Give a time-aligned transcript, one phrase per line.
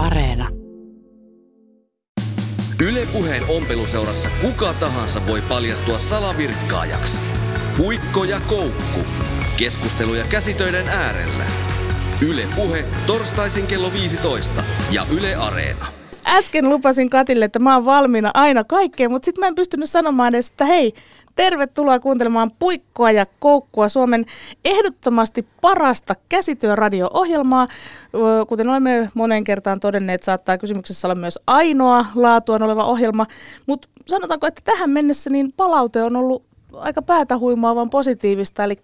[0.00, 0.48] Areena.
[2.88, 7.22] Ylepuheen ompeluseurassa kuka tahansa voi paljastua salavirkkaajaksi.
[7.76, 9.00] Puikko ja koukku.
[9.56, 11.44] Keskusteluja käsitöiden äärellä.
[12.28, 15.86] Yle Puhe torstaisin kello 15 ja Yle Areena.
[16.26, 20.34] Äsken lupasin Katille, että mä oon valmiina aina kaikkeen, mutta sitten mä en pystynyt sanomaan
[20.34, 20.92] edes, että hei,
[21.40, 24.24] tervetuloa kuuntelemaan Puikkoa ja Koukkua, Suomen
[24.64, 27.66] ehdottomasti parasta käsityöradio-ohjelmaa.
[28.48, 33.26] Kuten olemme monen kertaan todenneet, saattaa kysymyksessä olla myös ainoa laatuaan oleva ohjelma,
[33.66, 38.76] mutta sanotaanko, että tähän mennessä niin palaute on ollut aika päätä huimaavan positiivista, eli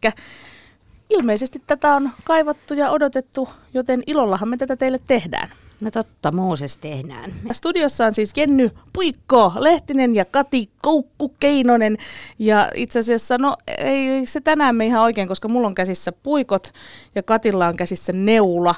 [1.10, 5.48] ilmeisesti tätä on kaivattu ja odotettu, joten ilollahan me tätä teille tehdään.
[5.80, 7.32] No totta, Mooses tehdään.
[7.52, 11.96] Studiossa on siis Jenny Puikko Lehtinen ja Kati Koukku Keinonen.
[12.38, 16.72] Ja itse asiassa, no ei se tänään me ihan oikein, koska mulla on käsissä puikot
[17.14, 18.74] ja Katilla on käsissä neula.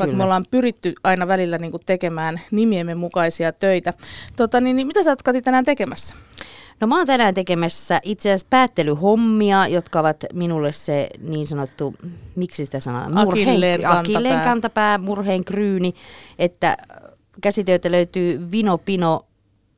[0.00, 0.16] Vaikka Kyllä.
[0.16, 3.92] me ollaan pyritty aina välillä niin tekemään nimiemme mukaisia töitä.
[4.36, 6.14] Tota, niin, niin, mitä sä oot Kati tänään tekemässä?
[6.80, 11.94] No mä oon tänään tekemässä itse asiassa päättelyhommia, jotka ovat minulle se niin sanottu,
[12.36, 13.28] miksi sitä sanotaan?
[13.28, 14.00] Akilleen kantapää.
[14.00, 15.94] akilleen kantapää, murheen kryyni,
[16.38, 16.76] että
[17.40, 19.20] käsitöitä löytyy vino pino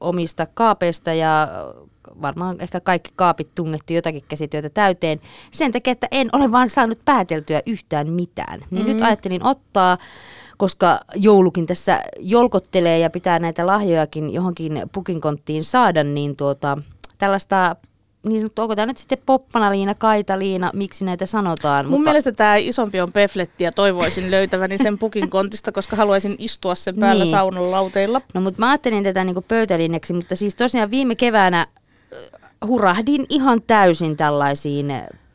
[0.00, 1.48] omista kaapeista ja
[2.22, 5.18] varmaan ehkä kaikki kaapit tungettu jotakin käsityötä täyteen
[5.50, 8.60] sen takia, että en ole vaan saanut pääteltyä yhtään mitään.
[8.70, 8.92] Niin mm.
[8.92, 9.98] nyt ajattelin ottaa,
[10.56, 16.78] koska joulukin tässä jolkottelee ja pitää näitä lahjojakin johonkin pukinkonttiin saada, niin tuota,
[17.20, 17.76] tällaista
[18.26, 21.88] niin sanottu, onko tämä nyt sitten poppanaliina, kaitaliina, miksi näitä sanotaan?
[21.88, 26.74] Mun mielestä tämä isompi on pefletti ja toivoisin löytäväni sen pukin kontista, koska haluaisin istua
[26.74, 27.30] sen päällä Niin.
[27.30, 28.20] saunan lauteilla.
[28.34, 32.18] No mutta mä ajattelin tätä niinku pöytälinjaksi, mutta siis tosiaan viime keväänä äh,
[32.68, 34.92] hurahdin ihan täysin tällaisiin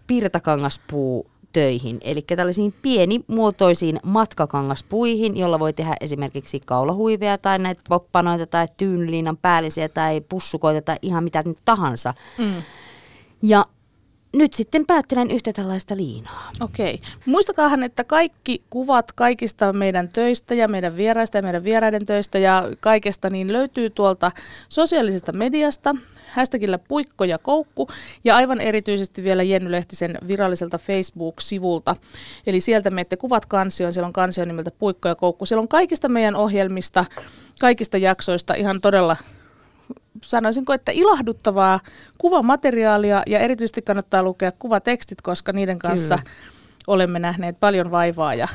[0.07, 1.25] pirtakangaspuu
[1.55, 9.37] töihin, eli tällaisiin pienimuotoisiin matkakangaspuihin, jolla voi tehdä esimerkiksi kaulahuiveja tai näitä poppanoita tai tyynliinan
[9.37, 12.13] päällisiä tai pussukoita tai ihan mitä nyt tahansa.
[12.37, 12.53] Mm.
[13.41, 13.65] Ja
[14.35, 16.51] nyt sitten päättelen yhtä tällaista liinaa.
[16.61, 16.99] Okei.
[17.25, 22.63] Muistakaahan, että kaikki kuvat kaikista meidän töistä ja meidän vieraista ja meidän vieraiden töistä ja
[22.79, 24.31] kaikesta niin löytyy tuolta
[24.69, 25.95] sosiaalisesta mediasta,
[26.33, 27.87] hashtagillä puikko ja koukku
[28.23, 31.95] ja aivan erityisesti vielä Jenny Lehtisen viralliselta Facebook-sivulta.
[32.47, 35.45] Eli sieltä menette kuvat kansioon, siellä on kansio nimeltä puikko ja koukku.
[35.45, 37.05] Siellä on kaikista meidän ohjelmista,
[37.59, 39.17] kaikista jaksoista ihan todella
[40.21, 41.79] sanoisinko, että ilahduttavaa
[42.17, 46.29] kuvamateriaalia ja erityisesti kannattaa lukea kuvatekstit, koska niiden kanssa Kyllä.
[46.87, 48.47] olemme nähneet paljon vaivaa ja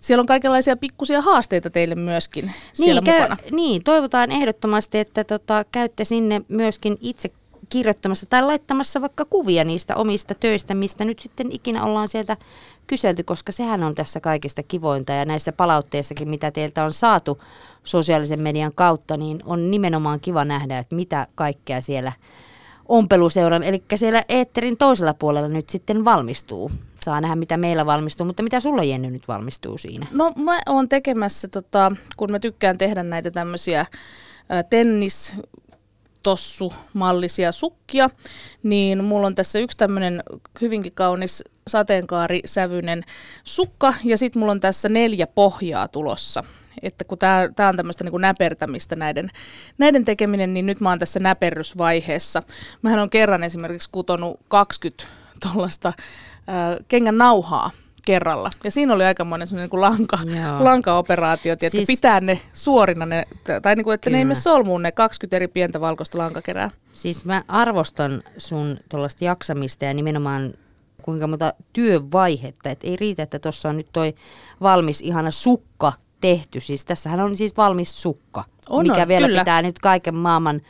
[0.00, 3.36] siellä on kaikenlaisia pikkusia haasteita teille myöskin siellä niin, mukana.
[3.50, 7.30] niin, toivotaan ehdottomasti, että tota, käytte sinne myöskin itse
[7.68, 12.36] kirjoittamassa tai laittamassa vaikka kuvia niistä omista töistä, mistä nyt sitten ikinä ollaan sieltä
[12.86, 17.42] kyselty, koska sehän on tässä kaikista kivointa ja näissä palautteissakin, mitä teiltä on saatu
[17.84, 22.12] sosiaalisen median kautta, niin on nimenomaan kiva nähdä, että mitä kaikkea siellä
[22.88, 26.70] ompeluseuran, eli siellä eetterin toisella puolella nyt sitten valmistuu.
[27.04, 30.06] Saa nähdä, mitä meillä valmistuu, mutta mitä sulla Jenny nyt valmistuu siinä?
[30.10, 33.86] No mä oon tekemässä, tota, kun mä tykkään tehdä näitä tämmöisiä
[34.70, 35.34] tennis
[36.92, 38.10] mallisia sukkia,
[38.62, 40.22] niin mulla on tässä yksi tämmöinen
[40.60, 43.02] hyvinkin kaunis sateenkaarisävyinen
[43.44, 46.44] sukka ja sitten mulla on tässä neljä pohjaa tulossa.
[46.82, 49.30] Että kun tämä on tämmöistä niin näpertämistä näiden,
[49.78, 52.42] näiden tekeminen, niin nyt mä oon tässä näperrysvaiheessa.
[52.82, 55.04] Mähän on kerran esimerkiksi kutonut 20
[55.42, 55.92] tuollaista
[56.88, 57.70] kengän nauhaa
[58.06, 58.50] kerralla.
[58.64, 60.64] Ja siinä oli aikamoinen semmoinen niin kuin lanka, Joo.
[60.64, 63.26] lankaoperaatio, että Siis- pitää ne suorina, ne,
[63.62, 64.28] tai niin kuin, että ne ei Kyllä.
[64.28, 66.70] mene solmuun ne 20 eri pientä valkoista lankakerää.
[66.92, 70.52] Siis mä arvostan sun tuollaista jaksamista ja nimenomaan
[71.02, 72.70] kuinka monta työvaihetta.
[72.70, 74.14] Et ei riitä, että tuossa on nyt toi
[74.60, 76.60] valmis ihana sukka tehty.
[76.60, 79.40] Siis tässähän on siis valmis sukka, On, mikä on, vielä kyllä.
[79.40, 80.60] pitää nyt kaiken maailman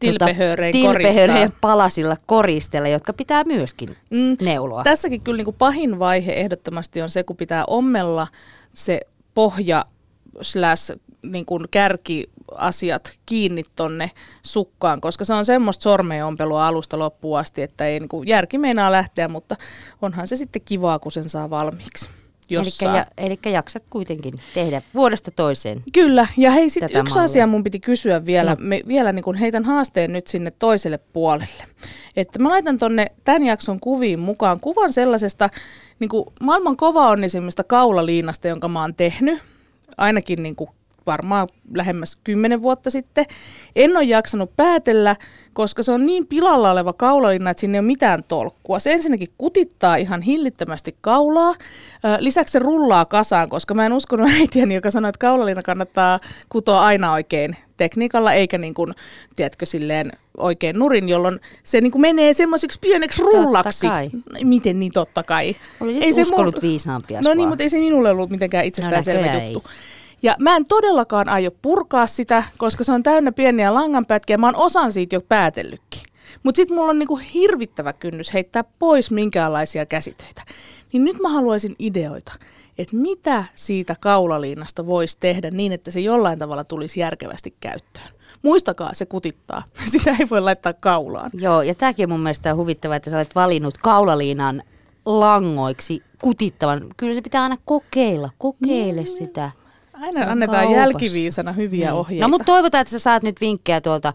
[0.00, 1.58] Tilpehöörein tilpehöörein koristaa.
[1.60, 4.84] palasilla koristella, jotka pitää myöskin Mm, neuloa.
[4.84, 8.26] Tässäkin kyllä niin kuin pahin vaihe ehdottomasti on se, kun pitää ommella
[8.74, 9.00] se
[9.34, 9.84] pohja
[10.42, 10.92] slash
[11.22, 14.10] niin kuin kärkiasiat kiinni tonne
[14.42, 18.92] sukkaan, koska se on semmoista sormeenompelua alusta loppuun asti, että ei niin kuin, järki meinaa
[18.92, 19.56] lähteä, mutta
[20.02, 22.10] onhan se sitten kivaa, kun sen saa valmiiksi.
[22.50, 22.96] Jos Elikkä saa.
[22.96, 25.82] ja, elikkä jaksat kuitenkin tehdä vuodesta toiseen.
[25.92, 27.24] Kyllä, ja hei sitten yksi mallia.
[27.24, 28.56] asia mun piti kysyä vielä, No.
[28.60, 31.64] me, vielä niin kun heitän haasteen nyt sinne toiselle puolelle.
[32.16, 35.48] Että mä laitan tonne tämän jakson kuviin mukaan kuvan sellaisesta
[35.98, 39.42] niin kuin maailman kova onnisimmista kaulaliinasta, jonka mä oon tehnyt,
[39.96, 40.70] ainakin niin kuin
[41.10, 43.26] varmaan lähemmäs kymmenen vuotta sitten.
[43.76, 45.16] En ole jaksanut päätellä,
[45.52, 48.78] koska se on niin pilalla oleva kaulalinna, että sinne ei ole mitään tolkkua.
[48.78, 51.54] Se ensinnäkin kutittaa ihan hillittömästi kaulaa.
[52.18, 56.84] Lisäksi se rullaa kasaan, koska mä en uskonut äitiäni, joka sanoi, että kaulalina kannattaa kutoa
[56.84, 58.92] aina oikein tekniikalla, eikä niin kuin,
[59.36, 63.86] tiedätkö, silleen oikein nurin, jolloin se niin kuin menee semmoiseksi pieneksi rullaksi.
[63.86, 64.10] Totta kai.
[64.44, 65.56] Miten niin totta kai?
[65.80, 69.52] Olisit Ei se mul- viisaampia No niin, mutta ei se minulle ollut mitenkään itsestäänselvä näköjään
[69.52, 69.70] juttu.
[70.22, 74.38] Ja mä en todellakaan aio purkaa sitä, koska se on täynnä pieniä langanpätkiä.
[74.38, 76.02] Mä oon osan siitä jo päätellytkin.
[76.42, 80.42] Mutta sitten mulla on niinku hirvittävä kynnys heittää pois minkäänlaisia käsitöitä.
[80.92, 82.32] Niin nyt mä haluaisin ideoita,
[82.78, 88.08] että mitä siitä kaulaliinasta voisi tehdä niin, että se jollain tavalla tulisi järkevästi käyttöön.
[88.42, 89.62] Muistakaa, se kutittaa.
[89.92, 91.30] Sitä ei voi laittaa kaulaan.
[91.34, 94.62] Joo, ja tämäkin on mun mielestä huvittavaa, että sä olet valinnut kaulaliinan
[95.06, 96.86] langoiksi kutittavan.
[96.96, 99.50] Kyllä se pitää aina kokeilla, kokeile sitä.
[100.00, 100.80] Aina Se on annetaan kaupassa.
[100.80, 101.92] jälkiviisana hyviä Niin.
[101.92, 102.24] ohjeita.
[102.24, 104.12] No mutta toivotaan, että sä saat nyt vinkkejä tuolta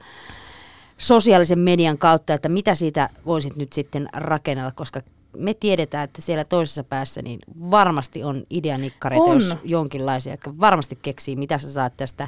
[0.97, 5.01] sosiaalisen median kautta, että mitä siitä voisit nyt sitten rakennella, koska
[5.37, 7.39] me tiedetään, että siellä toisessa päässä niin
[7.71, 9.33] varmasti on ideanikkareita, On.
[9.35, 12.27] jos jonkinlaisia, jotka varmasti keksii, mitä sä saat tästä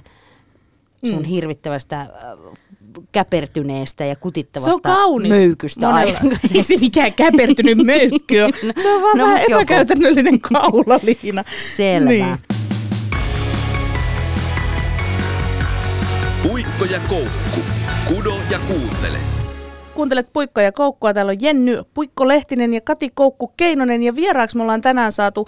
[1.06, 1.24] sun Mm.
[1.26, 2.08] hirvittävästä äh,
[3.12, 5.30] käpertyneestä ja se kutittavasta on kaunis.
[5.30, 5.88] möykystä.
[6.56, 8.52] Ei se mikään käpertynyt möykky ole.
[8.84, 11.44] Se on vaan No, no, vähän epäkäytännöllinen kaulaliina.
[11.76, 12.10] Selvä.
[12.10, 12.38] Niin.
[16.78, 17.60] Puikko ja koukku.
[18.08, 19.18] Kudo ja kuuntele.
[19.94, 21.14] Kuuntelet Puikko ja Koukkua.
[21.14, 24.04] Täällä on Jenny Puikko Lehtinen ja Kati Koukku Keinonen.
[24.04, 25.48] Ja vieraaksi me ollaan tänään saatu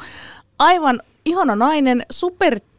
[0.59, 2.05] aivan ihana nainen,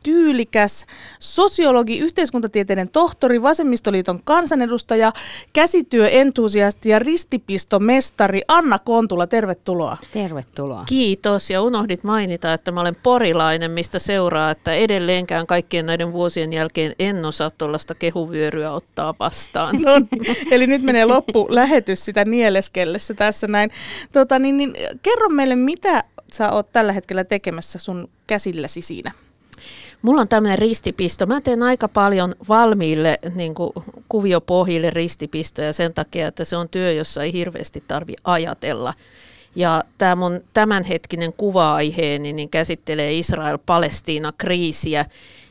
[0.04, 0.86] supertyylikäs
[1.18, 5.12] sosiologi, yhteiskuntatieteiden tohtori, vasemmistoliiton kansanedustaja,
[5.52, 9.26] käsityöentusiasti ja ristipistomestari Anna Kontula.
[9.26, 9.96] Tervetuloa.
[10.12, 10.84] Tervetuloa.
[10.88, 16.52] Kiitos ja unohdit mainita, että mä olen porilainen, mistä seuraa, että edelleenkään kaikkien näiden vuosien
[16.52, 19.76] jälkeen en osaa tuollaista kehuvyöryä ottaa vastaan.
[19.80, 19.92] No,
[20.50, 23.70] eli nyt menee loppu lähetys sitä nieleskellessä tässä näin.
[24.12, 29.12] Tota, niin, niin, kerro meille, mitä sä oot tällä hetkellä tekemässä sun käsilläsi siinä?
[30.02, 31.26] Mulla on tämmöinen ristipisto.
[31.26, 33.72] Mä teen aika paljon valmiille niin kuin
[34.08, 38.92] kuviopohjille ristipistoja sen takia, että se on työ, jossa ei hirveästi tarvi ajatella.
[39.54, 45.06] Ja tämä mun tämänhetkinen kuva-aiheeni niin käsittelee Israel-Palestiina-kriisiä.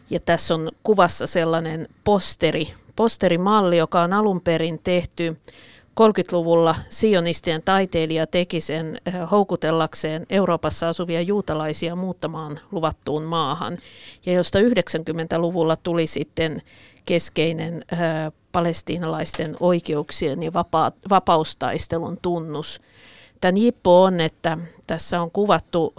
[0.10, 5.38] Ja tässä on kuvassa sellainen posteri, posterimalli, joka on alun perin tehty
[6.00, 13.78] 30-luvulla sionistien taiteilija teki sen eh, houkutellakseen Euroopassa asuvia juutalaisia muuttamaan luvattuun maahan,
[14.26, 16.62] ja josta 90-luvulla tuli sitten
[17.06, 18.00] keskeinen äh,
[18.52, 20.52] palestiinalaisten oikeuksien ja
[21.10, 22.82] vapaustaistelun tunnus.
[23.42, 24.58] Tämän jippo on, että
[24.88, 25.94] tässä on kuvattu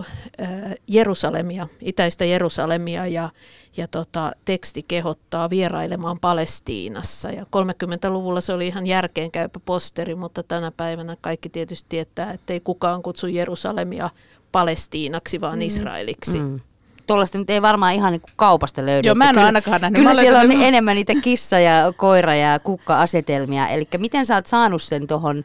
[0.89, 3.31] Jerusalemia, itäistä Jerusalemia ja,
[3.77, 7.31] ja tota, teksti kehottaa vierailemaan Palestiinassa.
[7.31, 12.61] Ja 30-luvulla se oli ihan järkeenkäypä posteri, mutta tänä päivänä kaikki tietysti tietää, että ei
[12.61, 14.11] kukaan kutsu Jerusalemia
[14.53, 15.63] Palestiinaksi, vaan mm.
[15.63, 16.39] Israeliksi.
[16.39, 16.45] Mm.
[16.45, 16.61] Mm.
[17.07, 19.09] Tuollaista nyt ei varmaan ihan niin kuin kaupasta löydy.
[19.09, 20.01] Joo, mä en ole kyllä- ainakaan nähnyt.
[20.03, 23.69] Kyllä siellä on enemmän niitä kissa ja koira ja kukka-asetelmia.
[23.69, 25.45] Eli miten sä oot saanut sen tuohon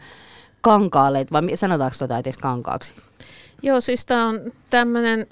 [0.65, 2.93] kankaalle, vai sanotaanko tuota edes kankaaksi?
[3.61, 4.39] Joo, siis tämä on
[4.69, 5.27] tämmöinen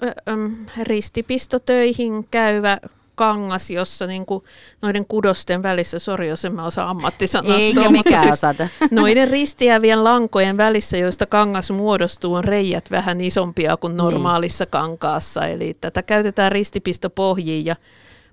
[0.82, 2.78] ristipistotöihin käyvä
[3.14, 4.44] kangas, jossa niinku
[4.82, 8.68] noiden kudosten välissä, sori jos en mä osaa ammattisanastoa, Eikä mutta mikään siis osata.
[8.90, 15.46] Noiden ristiävien lankojen välissä, joista kangas muodostuu, on reijät vähän isompia kuin normaalissa kankaassa.
[15.46, 17.76] Eli tätä käytetään ristipistopohjiin ja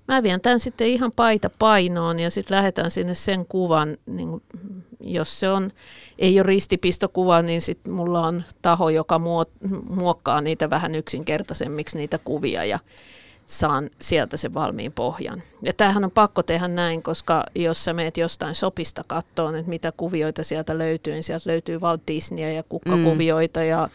[0.08, 4.42] mä vien tämän sitten ihan paita painoon ja sitten lähetän sinne sen kuvan, niin
[5.00, 5.72] jos se on,
[6.22, 12.18] ei ole ristipistokuva, niin sitten mulla on taho, joka muo- muokkaa niitä vähän yksinkertaisemmiksi niitä
[12.24, 12.78] kuvia ja
[13.46, 15.42] saan sieltä sen valmiin pohjan.
[15.62, 19.92] Ja tämähän on pakko tehdä näin, koska jos sä meet jostain sopista kattoon, että mitä
[19.92, 23.66] kuvioita sieltä löytyy, niin sieltä löytyy Walt Disneyä ja kukkakuvioita mm.
[23.66, 23.88] ja,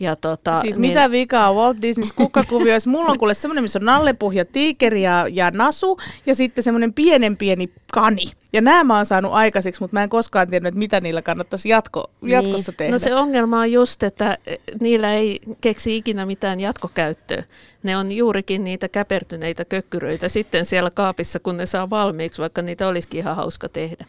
[0.00, 2.90] ja tota, Siis niin- mitä vikaa Walt Disneys kukkakuvioissa?
[2.90, 7.36] Mulla on kuule semmoinen, missä on nallepuhja, tiikeri ja, ja nasu ja sitten semmoinen pienen
[7.36, 8.24] pieni kani.
[8.52, 11.68] Ja nämä mä oon saanut aikaiseksi, mutta mä en koskaan tiennyt, että mitä niillä kannattaisi
[11.68, 12.92] jatko, jatkossa tehdä.
[12.92, 17.44] No se ongelma on just, että eh, niillä ei keksi ikinä mitään jatkokäyttöä.
[17.82, 22.88] Ne on juurikin niitä käpertyneitä kökkyröitä sitten siellä kaapissa, kun ne saa valmiiksi, vaikka niitä
[22.88, 24.04] olisikin ihan hauska tehdä.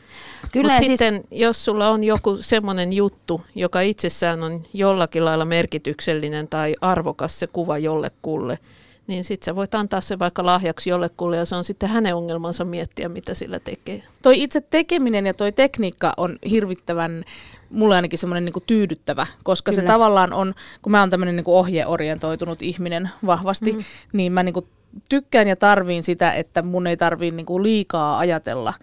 [0.51, 5.25] Kyllä, Mutta ja siis- sitten jos sulla on joku semmoinen juttu, joka itsessään on jollakin
[5.25, 8.59] lailla merkityksellinen tai arvokas se kuva jollekulle,
[9.07, 12.65] niin sitten sä voit antaa se vaikka lahjaksi jollekulle ja se on sitten hänen ongelmansa
[12.65, 14.03] miettiä, mitä sillä tekee.
[14.21, 17.23] toi itse tekeminen ja toi tekniikka on hirvittävän,
[17.69, 19.81] mulle ainakin semmoinen niinku tyydyttävä, koska Kyllä.
[19.81, 23.79] se tavallaan on, kun mä oon tämmöinen niinku ohjeorientoitunut ihminen vahvasti, mm.
[24.13, 24.67] niin mä niinku
[25.09, 28.73] tykkään ja tarviin sitä, että mun ei tarvii niinku liikaa ajatella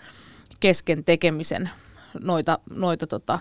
[0.60, 1.70] kesken tekemisen
[2.20, 3.38] noita, noita tota,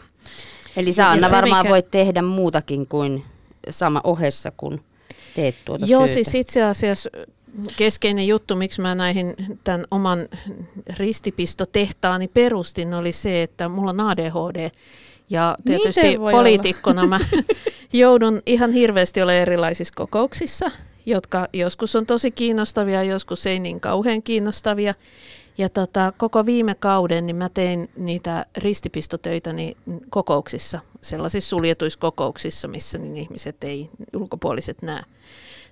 [0.77, 3.23] Eli sä Anna varmaan mikä- voit tehdä muutakin kuin
[3.69, 4.81] sama ohessa, kun
[5.37, 6.13] teet tuota Joo, työtä.
[6.13, 7.09] siis itse asiassa
[7.75, 10.19] keskeinen juttu, miksi mä näihin tämän oman
[10.97, 14.69] ristipistotehtaani perustin, oli se, että mulla on ADHD.
[15.29, 17.19] Ja tietysti poliitikkona mä
[17.93, 20.71] joudun ihan hirveästi olemaan erilaisissa kokouksissa,
[21.05, 24.93] jotka joskus on tosi kiinnostavia, joskus ei niin kauhean kiinnostavia.
[25.57, 29.77] Ja tota, koko viime kauden niin mä tein niitä ristipistotöitäni
[30.09, 35.03] kokouksissa, sellaisissa suljetuissa kokouksissa, missä niin ihmiset ei ulkopuoliset näe.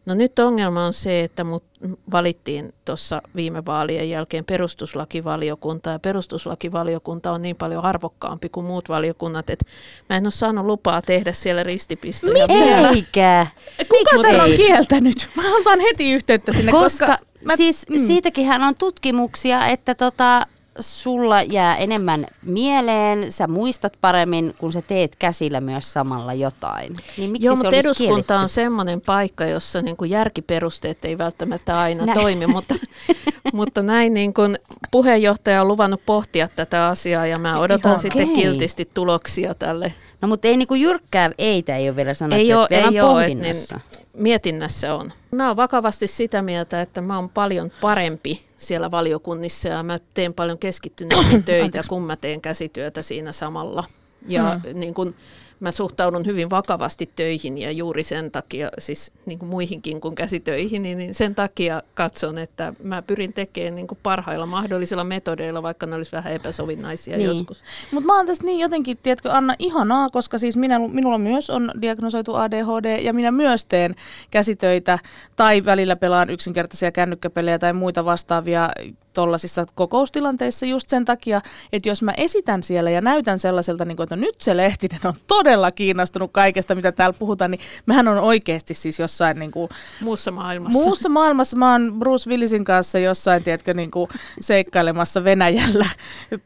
[0.05, 1.63] No nyt ongelma on se, että mut
[2.11, 9.49] valittiin tuossa viime vaalien jälkeen perustuslakivaliokunta ja perustuslakivaliokunta on niin paljon arvokkaampi kuin muut valiokunnat,
[9.49, 9.65] että
[10.09, 12.45] mä en ole saanut lupaa tehdä siellä ristipistoja.
[12.93, 13.47] Eikä.
[13.89, 15.29] Kuka sen on kieltänyt?
[15.35, 18.07] Mä otan heti yhteyttä sinne, koska, Koska, mä, siis mm.
[18.07, 20.47] siitäkinhän on tutkimuksia, että tota,
[20.79, 26.95] sulla jää enemmän mieleen, sä muistat paremmin, kun sä teet käsillä myös samalla jotain.
[27.17, 28.33] Niin miksi Joo, se mutta eduskunta kielletty?
[28.33, 32.19] on semmoinen paikka, jossa niin kuin järkiperusteet ei välttämättä aina Näin.
[32.19, 32.75] toimi, mutta,
[33.53, 34.57] mutta näin niin kuin
[34.91, 38.01] puheenjohtaja on luvannut pohtia tätä asiaa ja mä odotan Ihana.
[38.01, 38.35] sitten Okei.
[38.43, 39.93] kiltisti tuloksia tälle.
[40.21, 42.99] No mutta ei niinku jyrkkää eitä ei ole vielä sanottu, Ei että ole, vielä ei
[43.01, 43.75] on ole, pohdinnassa.
[43.75, 45.13] niin, mietinnässä on.
[45.31, 50.33] Mä oon vakavasti sitä mieltä, että mä oon paljon parempi siellä valiokunnissa ja mä teen
[50.33, 51.89] paljon keskittyneitä töitä, Anteeksi.
[51.89, 53.83] kun mä teen käsityötä siinä samalla.
[54.27, 54.79] Ja mm.
[54.79, 55.15] niin kun
[55.59, 60.83] mä suhtaudun hyvin vakavasti töihin ja juuri sen takia, siis niin kuin muihinkin kuin käsitöihin,
[60.83, 65.85] niin niin sen takia katson, että mä pyrin tekemään niin kuin parhailla mahdollisilla metodeilla, vaikka
[65.85, 67.27] ne olisi vähän epäsovinnaisia Niin.
[67.27, 67.63] joskus.
[67.91, 71.71] Mutta mä oon tässä niin jotenkin, tiedätkö Anna, ihanaa, koska siis minä, minulla myös on
[71.81, 73.95] diagnosoitu ADHD ja minä myös teen
[74.31, 74.99] käsitöitä
[75.35, 78.69] tai välillä pelaan yksinkertaisia kännykkäpelejä tai muita vastaavia
[79.15, 81.41] tollasissa kokoustilanteissa just sen takia,
[81.73, 84.99] että jos mä esitän siellä ja näytän sellaiselta, niin kuin, että no nyt se Lehtinen
[85.03, 89.69] on todella kiinnostunut kaikesta, mitä täällä puhutaan, niin mähän on oikeasti siis jossain niin kuin,
[90.01, 90.79] Muussa maailmassa.
[90.79, 95.89] Muussa maailmassa mä oon Bruce Willisin kanssa jossain, tiedätkö, niin kuin seikkailemassa Venäjällä,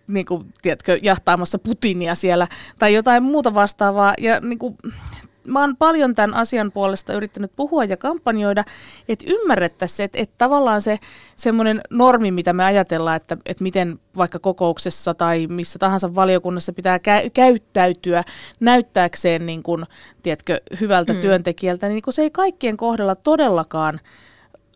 [0.08, 2.48] niin kuin, tiedätkö, jahtaamassa Putinia siellä
[2.80, 4.14] tai jotain muuta vastaavaa.
[4.18, 4.78] Ja niin kuin,
[5.48, 8.64] mä oon paljon tämän asian puolesta yrittänyt puhua ja kampanjoida,
[9.10, 11.00] että ymmärrettäisiin se, että, että tavallaan se
[11.36, 16.98] semmoinen normi, mitä me ajatellaan, että, että miten vaikka kokouksessa tai missä tahansa valiokunnassa pitää
[16.98, 18.24] kä- käyttäytyä
[18.60, 19.86] näyttääkseen niin kuin,
[20.24, 21.20] tiedätkö, hyvältä mm.
[21.20, 24.00] työntekijältä, niin kun se ei kaikkien kohdalla todellakaan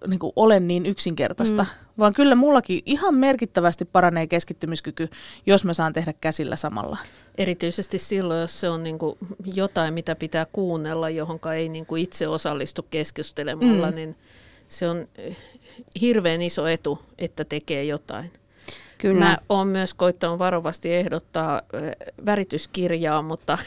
[0.08, 1.70] niin kuin ole niin yksinkertaista, mm.
[2.00, 5.10] vaan kyllä mullakin ihan merkittävästi paranee keskittymiskyky,
[5.46, 6.98] jos mä saan tehdä käsillä samalla.
[7.38, 9.18] Erityisesti silloin, jos se on niin kuin
[9.54, 13.96] jotain, mitä pitää kuunnella, johon ei niin kuin itse osallistu keskustelemalla, mm.
[13.96, 14.16] niin
[14.68, 15.08] se on
[16.02, 18.32] hirveän iso etu, että tekee jotain.
[18.98, 19.20] Kyllä.
[19.20, 21.96] Mä oon myös koittanut varovasti ehdottaa eh,
[22.26, 23.58] värityskirjaa, mutta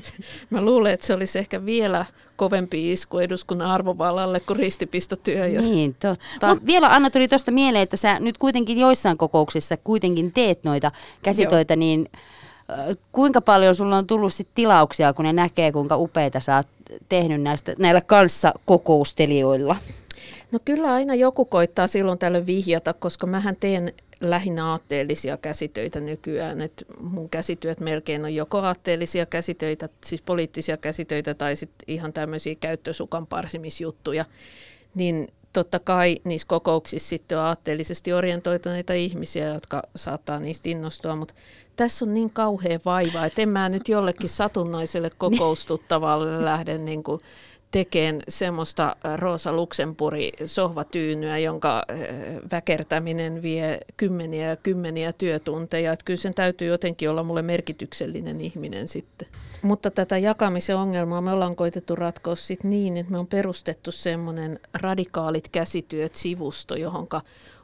[0.50, 2.04] mä luulen, että se olisi ehkä vielä
[2.36, 5.46] kovempi isku eduskunnan arvovallalle kuin ristipistotyö.
[5.46, 6.46] jos- Niin, totta.
[6.46, 6.56] No.
[6.66, 11.74] Vielä Anna tuli tuosta mieleen, että sä nyt kuitenkin joissain kokouksissa kuitenkin teet noita käsitöitä,
[11.74, 11.78] Joo.
[11.78, 12.08] niin
[13.12, 16.66] kuinka paljon sulla on tullut sit tilauksia, kun ne näkee, kuinka upeita sä oot
[17.08, 19.76] tehnyt näistä, näillä kanssa kokoustelijoilla?
[20.52, 26.60] No kyllä aina joku koittaa silloin tällöin vihjata, koska mähän teen lähinnä aatteellisia käsitöitä nykyään.
[26.60, 32.54] Et mun käsityöt melkein on joko aatteellisia käsitöitä, siis poliittisia käsitöitä tai sitten ihan tämmöisiä
[32.54, 34.24] käyttösukan parsimisjuttuja.
[34.94, 41.34] Niin totta kai niissä kokouksissa sitten on aatteellisesti orientoituneita ihmisiä, jotka saattaa niistä innostua, mutta
[41.76, 47.20] tässä on niin kauhea vaiva, että en mä nyt jollekin satunnaiselle kokoustuttavalle lähde niin kuin
[47.72, 51.96] tekemään semmoista Rosa Luxemburgi sohvatyynyä, jonka eh,
[52.52, 55.92] väkertäminen vie kymmeniä ja kymmeniä työtunteja.
[55.92, 59.28] Että kyllä sen täytyy jotenkin olla mulle merkityksellinen ihminen sitten.
[59.62, 64.60] Mutta tätä jakamisen ongelmaa me ollaan koitettu ratkoa sit niin, että me on perustettu semmoinen
[64.74, 67.20] radikaalit käsityöt sivusto, johonka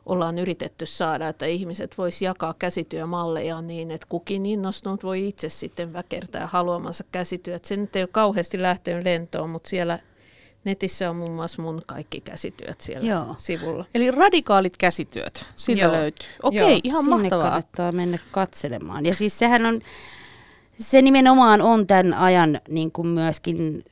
[0.09, 5.93] ollaan yritetty saada, että ihmiset vois jakaa käsityömalleja niin, että kukin innostunut voi itse sitten
[5.93, 7.65] väkertää haluamansa käsityöt.
[7.65, 9.99] Se nyt ei ole kauheasti lähtenyt lentoon, mutta siellä
[10.65, 13.25] netissä on muun muassa mun kaikki käsityöt siellä Joo.
[13.25, 13.35] Joo.
[13.38, 13.85] sivulla.
[13.95, 15.93] Eli radikaalit käsityöt, sillä Joo.
[15.93, 16.29] löytyy.
[16.43, 17.45] Okei, Joo, ihan Sinne mahtavaa.
[17.45, 19.07] kannattaa mennä katselemaan.
[19.07, 19.81] Ja siis sehän on,
[20.81, 23.85] se nimenomaan on tämän ajan niin kuin myöskin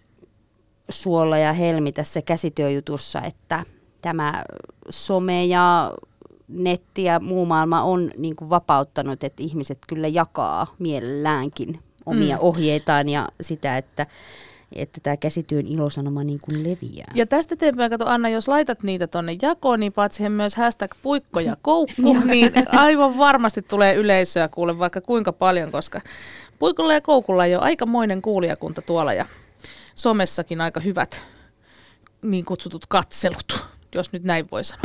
[0.89, 3.65] suola ja helmi tässä käsityöjutussa, että
[4.07, 4.45] tämä
[4.91, 5.95] some ja
[6.49, 12.43] netti ja muu maailma on niin kuin vapauttanut, että ihmiset kyllä jakaa mielelläänkin omia mm.
[12.43, 14.07] ohjeitaan ja sitä, että,
[14.73, 17.13] että tämä käsityön ilosanoma niin kuin leviää.
[17.15, 20.95] Ja tästä eteenpäin, kato Anna, jos laitat niitä tonne jakoon, niin paat siihen myös hashtag
[21.03, 26.01] puikko ja koukku, niin aivan varmasti tulee yleisöä kuule vaikka kuinka paljon, koska
[26.59, 29.27] puikolla ja koukulla on jo aikamoinen kuulijakunta tuolla ja
[29.95, 31.23] somessakin aika hyvät
[32.23, 34.83] niin kutsutut katselut, jos nyt näin voi sanoa.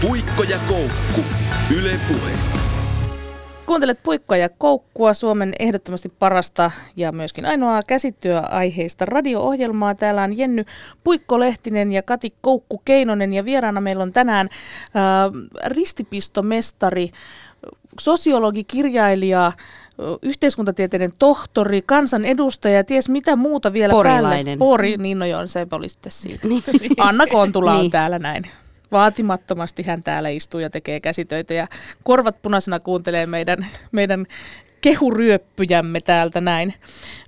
[0.00, 1.20] Puikko ja koukku.
[1.76, 2.32] Yle Puhe.
[3.66, 9.94] Kuuntelet Puikkoa ja Koukkua, Suomen ehdottomasti parasta ja myöskin ainoaa käsityöaiheista radio-ohjelmaa.
[9.94, 10.64] Täällä on Jenny
[11.04, 17.10] Puikko-Lehtinen ja Kati Koukku-Keinonen ja vieraana meillä on tänään äh, ristipistomestari,
[18.00, 19.52] sosiologi, kirjailija,
[20.22, 24.44] yhteiskuntatieteiden tohtori, kansanedustaja, ties mitä muuta vielä Porilainen.
[24.46, 24.56] päälle.
[24.58, 26.38] Pori, niin no joo, se oli sitten siinä.
[26.48, 26.62] Niin.
[26.98, 27.90] Anna Kontula on Niin.
[27.90, 28.44] täällä näin.
[28.92, 31.68] Vaatimattomasti hän täällä istuu ja tekee käsitöitä ja
[32.04, 34.26] korvat punaisena kuuntelee meidän, meidän
[34.80, 36.74] kehuryöppyjämme täältä näin.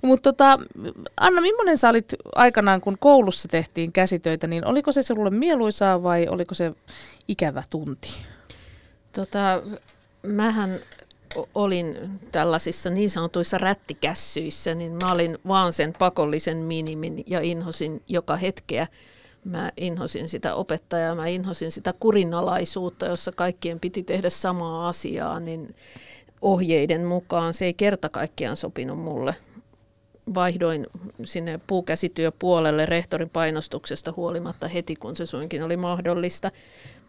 [0.03, 0.59] Mutta tota,
[1.19, 6.27] Anna, millainen sä olit aikanaan, kun koulussa tehtiin käsitöitä, niin oliko se sinulle mieluisaa vai
[6.27, 6.71] oliko se
[7.27, 8.09] ikävä tunti?
[9.11, 9.61] Tota,
[10.23, 10.79] mähän
[11.55, 18.35] olin tällaisissa niin sanotuissa rättikässyissä, niin mä olin vaan sen pakollisen minimin ja inhosin joka
[18.35, 18.87] hetkeä.
[19.45, 25.75] Mä inhosin sitä opettajaa, mä inhosin sitä kurinalaisuutta, jossa kaikkien piti tehdä samaa asiaa, niin
[26.41, 29.35] ohjeiden mukaan se ei kerta kaikkiaan sopinut mulle.
[30.33, 30.87] Vaihdoin
[31.23, 36.51] sinne puukäsityöpuolelle rehtorin painostuksesta huolimatta heti, kun se suinkin oli mahdollista.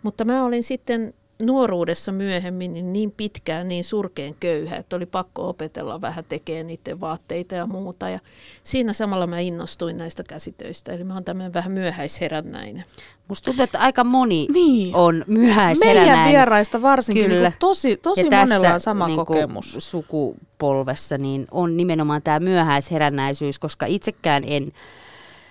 [0.03, 5.49] Mutta mä olin sitten nuoruudessa myöhemmin niin, niin pitkään niin surkeen köyhä, että oli pakko
[5.49, 8.09] opetella vähän tekemään niiden vaatteita ja muuta.
[8.09, 8.19] Ja
[8.63, 10.93] siinä samalla mä innostuin näistä käsitöistä.
[10.93, 12.85] Eli mä oon tämmöinen vähän myöhäisherännäinen.
[13.29, 14.95] Musta tuntuu, että aika moni Niin.
[14.95, 16.29] on Meidän myöhäisherännäinen.
[16.29, 17.49] vieraista varsinkin Kyllä.
[17.49, 19.77] niin tosi, tosi ja monella tässä on sama niin kokemus.
[19.79, 24.73] sukupolvessa niin on nimenomaan tämä myöhäisherännäisyys, koska itsekään en,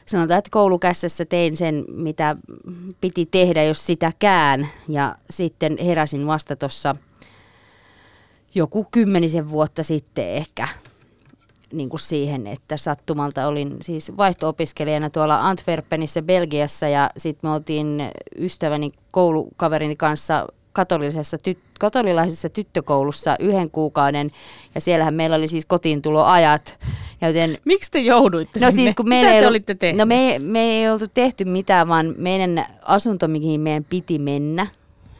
[0.09, 2.35] sanotaan, että koulukässässä tein sen, mitä
[3.01, 4.67] piti tehdä, jos sitäkään.
[4.87, 6.95] Ja sitten heräsin vasta tuossa
[8.55, 10.67] joku kymmenisen vuotta sitten ehkä
[11.73, 16.87] niin kuin siihen, että sattumalta olin siis vaihto-opiskelijana tuolla Antwerpenissä Belgiassa.
[16.87, 24.31] Ja sitten me oltiin ystäväni koulukaverini kanssa katolisessa tyt- katolilaisessa tyttökoulussa yhden kuukauden.
[24.75, 26.79] Ja siellähän meillä oli siis kotiintuloajat,
[27.21, 28.83] joten Miksi te jouduitte No sinne?
[28.83, 29.97] siis kun Mitä ei te ollut- olitte tehneet?
[29.97, 34.67] No me, me ei oltu tehty mitään, vaan meidän asunto, mihin meidän piti mennä,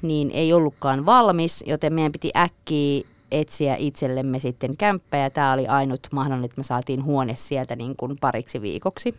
[0.02, 5.68] niin ei ollutkaan valmis, joten meidän piti äkkiä etsiä itsellemme sitten kämppä ja tämä oli
[5.68, 9.16] ainut mahdollinen, että me saatiin huone sieltä niin kuin pariksi viikoksi.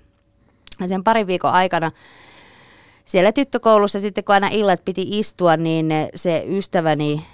[0.80, 1.92] Ja sen parin viikon aikana
[3.04, 7.24] siellä tyttökoulussa sitten kun aina illat piti istua, niin se ystäväni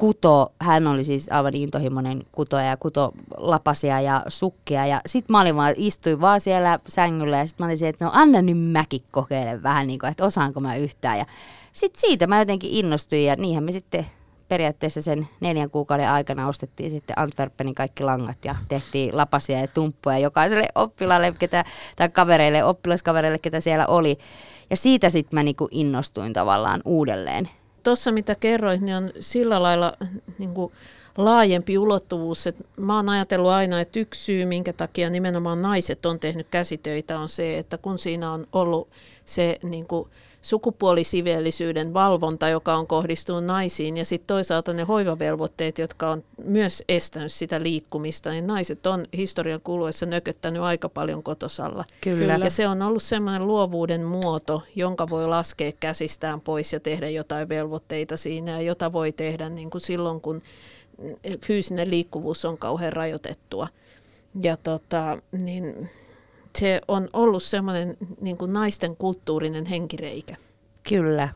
[0.00, 4.86] kuto, hän oli siis aivan intohimoinen kutoja ja kuto lapasia ja sukkia.
[4.86, 8.04] Ja sit mä olin vaan, istuin vaan siellä sängyllä ja sit mä olin se, että
[8.04, 11.18] no anna nyt mäkin kokeile vähän niin kuin, että osaanko mä yhtään.
[11.18, 11.26] Ja
[11.72, 14.06] sit siitä mä jotenkin innostuin ja niinhän me sitten
[14.48, 20.18] periaatteessa sen neljän kuukauden aikana ostettiin sitten Antwerpenin kaikki langat ja tehtiin lapasia ja tumppuja
[20.18, 21.64] jokaiselle oppilaalle ketä,
[21.96, 24.18] tai kavereille, oppilaskavereille, ketä siellä oli.
[24.70, 27.48] Ja siitä sitten mä niinku innostuin tavallaan uudelleen.
[27.82, 29.96] Tuossa mitä kerroit, niin on sillä lailla
[30.38, 30.72] niin kuin
[31.16, 32.46] laajempi ulottuvuus.
[32.46, 37.18] Että mä oon ajatellut aina, että yksi syy, minkä takia nimenomaan naiset on tehnyt käsitöitä,
[37.18, 38.88] on se, että kun siinä on ollut
[39.24, 40.08] se niin kuin
[40.42, 47.32] sukupuolisiveellisyyden valvonta, joka on kohdistunut naisiin, ja sitten toisaalta ne hoivavelvoitteet, jotka on myös estänyt
[47.32, 51.84] sitä liikkumista, niin naiset on historian kuluessa nököttänyt aika paljon kotosalla.
[52.00, 52.38] Kyllä.
[52.44, 57.48] Ja se on ollut semmoinen luovuuden muoto, jonka voi laskea käsistään pois ja tehdä jotain
[57.48, 60.42] velvoitteita siinä, ja jota voi tehdä niin kuin silloin, kun
[61.46, 63.68] fyysinen liikkuvuus on kauhean rajoitettua.
[64.42, 65.90] Ja tota, niin
[66.58, 70.36] se on ollut semmoinen niin kuin naisten kulttuurinen henkireikä.
[70.88, 71.28] Kyllä.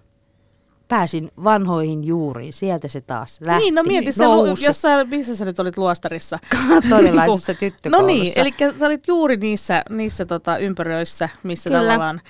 [0.89, 3.63] Pääsin vanhoihin juuriin, sieltä se taas lähti.
[3.65, 4.25] Niin, no mieti, sä,
[4.67, 6.39] jos sä, missä sä nyt olit luostarissa?
[6.69, 8.07] katolilaisessa No tyttökoulussa.
[8.07, 11.83] niin, eli sä olit juuri niissä, niissä tota, ympyröissä, missä Kyllä.
[11.83, 12.21] tavallaan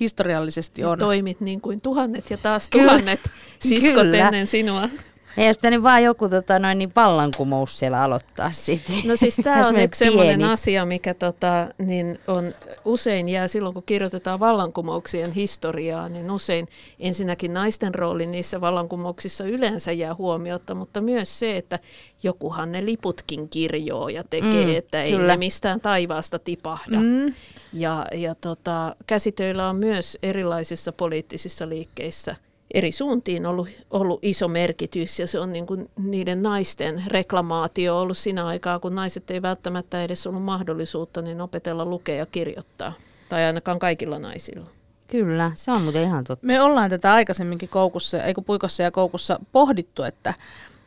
[0.00, 0.98] historiallisesti on.
[0.98, 2.84] Toimit niin kuin tuhannet ja taas Kyllä.
[2.84, 3.20] tuhannet
[3.60, 4.26] siskot Kyllä.
[4.26, 4.88] ennen sinua.
[5.36, 8.96] Ei jos pitänyt vaan joku tota, noin, niin vallankumous siellä aloittaa sitten.
[9.04, 13.82] No siis tämä on yksi sellainen asia, mikä tota, niin on, usein jää silloin, kun
[13.86, 16.68] kirjoitetaan vallankumouksien historiaa, niin usein
[17.00, 21.78] ensinnäkin naisten rooli niissä vallankumouksissa yleensä jää huomiota, mutta myös se, että
[22.22, 25.26] jokuhan ne liputkin kirjoo ja tekee, Mm, että ei kyllä.
[25.26, 27.00] ne mistään taivaasta tipahda.
[27.00, 27.34] Mm.
[27.72, 32.36] Ja, ja tota, käsitöillä on myös erilaisissa poliittisissa liikkeissä
[32.74, 38.18] eri suuntiin ollut, ollut iso merkitys ja se on niin kuin niiden naisten reklamaatio ollut
[38.18, 42.92] siinä aikaa, kun naiset ei välttämättä edes ollut mahdollisuutta niin opetella lukea ja kirjoittaa.
[43.28, 44.66] Tai ainakaan kaikilla naisilla.
[45.06, 46.46] Kyllä, se on muuten ihan totta.
[46.46, 50.34] Me ollaan tätä aikaisemminkin koukussa, ei kun puikossa ja koukussa pohdittu, että,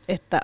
[0.08, 0.40] että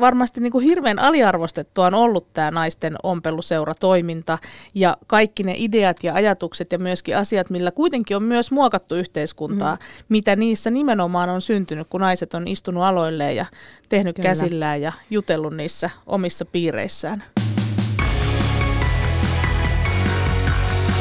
[0.00, 4.38] varmasti niin kuin hirveän aliarvostettua on ollut tämä naisten ompeluseuratoiminta
[4.74, 9.74] ja kaikki ne ideat ja ajatukset ja myöskin asiat, millä kuitenkin on myös muokattu yhteiskuntaa,
[9.74, 10.04] mm.
[10.08, 13.46] mitä niissä nimenomaan on syntynyt, kun naiset on istunut aloilleen ja
[13.88, 14.28] tehnyt Kyllä.
[14.28, 17.24] käsillään ja jutellut niissä omissa piireissään.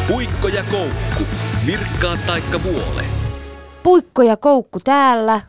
[0.08, 1.23] Puikko ja koukku,
[1.65, 3.06] virkkaa taikka vuole.
[3.84, 5.41] Puikko ja koukku täällä,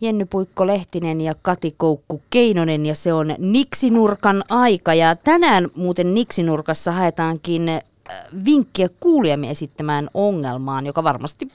[0.00, 4.94] Jenny Puikko Lehtinen ja Kati Koukku Keinonen ja se on Niksinurkan aika.
[4.94, 7.80] Ja tänään muuten Niksinurkassa haetaankin äh,
[8.44, 11.48] vinkkiä kuulijamme esittämään ongelmaan, joka varmasti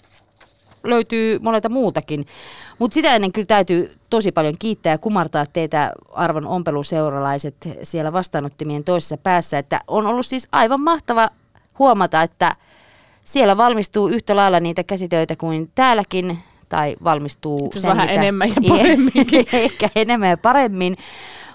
[0.84, 2.26] löytyy monelta muutakin.
[2.80, 8.84] Mutta sitä ennen kyllä täytyy tosi paljon kiittää ja kumartaa teitä arvon ompeluseuralaiset siellä vastaanottimien
[8.84, 11.30] toisessa päässä, että on ollut siis aivan mahtava
[11.80, 12.56] huomata, että
[13.24, 16.40] siellä valmistuu yhtä lailla niitä käsitöitä kuin täälläkin
[16.74, 19.46] tai valmistuu sen, vähän mitä, enemmän ja paremminkin.
[19.54, 20.96] ehkä enemmän ja paremmin.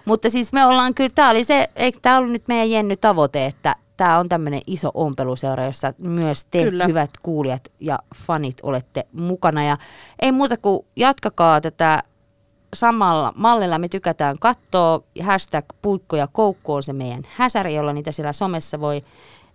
[0.04, 3.46] Mutta siis me ollaan kyllä, tämä oli se, eikö tämä ollut nyt meidän Jenny tavoite,
[3.46, 6.86] että tämä on tämmöinen iso ompeluseura, jossa myös te kyllä.
[6.86, 9.64] hyvät kuulijat ja fanit olette mukana.
[9.64, 9.76] Ja
[10.22, 12.02] ei muuta kuin jatkakaa tätä
[12.74, 15.00] samalla mallilla me tykätään katsoa.
[15.22, 19.02] Hashtag puikko ja koukku on se meidän häsäri, jolla niitä siellä somessa voi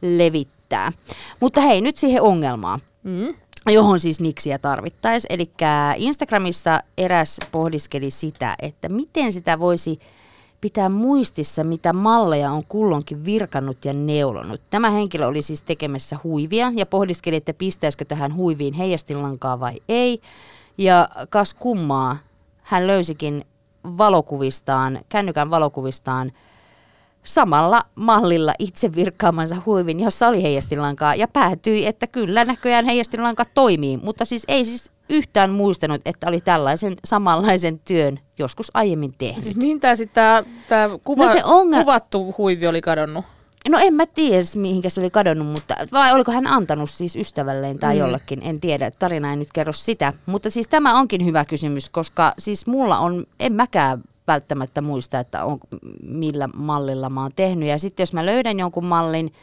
[0.01, 0.91] levittää.
[1.39, 2.79] Mutta hei, nyt siihen ongelmaan.
[3.03, 3.33] Mm
[3.71, 5.33] johon siis niksiä tarvittaisiin.
[5.33, 5.51] Eli
[5.97, 9.99] Instagramissa eräs pohdiskeli sitä, että miten sitä voisi
[10.61, 14.61] pitää muistissa, mitä malleja on kullonkin virkannut ja neulonut.
[14.69, 20.21] Tämä henkilö oli siis tekemässä huivia ja pohdiskeli, että pistäisikö tähän huiviin heijastilankaa vai ei.
[20.77, 22.17] Ja kas kummaa,
[22.61, 23.45] hän löysikin
[23.97, 26.31] valokuvistaan, kännykän valokuvistaan
[27.23, 33.97] samalla mallilla itse virkkaamansa huivin, jossa oli heijastilankaa ja päätyi, että kyllä näköjään heijastilanka toimii,
[33.97, 39.43] mutta siis ei siis yhtään muistanut, että oli tällaisen samanlaisen työn joskus aiemmin tehnyt.
[39.43, 40.23] Siis mihin tämä sitten
[40.69, 41.79] tämä kuva, no se onga...
[41.79, 43.25] kuvattu huivi oli kadonnut?
[43.69, 47.79] No en mä tiedä, mihinkä se oli kadonnut, mutta vai oliko hän antanut siis ystävälleen
[47.79, 47.99] tai mm.
[47.99, 50.13] jollekin, en tiedä, tarina ei nyt kerro sitä.
[50.25, 55.45] Mutta siis tämä onkin hyvä kysymys, koska siis mulla on, en mäkään välttämättä muista, että
[55.45, 55.59] on,
[56.03, 57.69] millä mallilla mä oon tehnyt.
[57.69, 59.33] Ja sitten jos mä löydän jonkun mallin,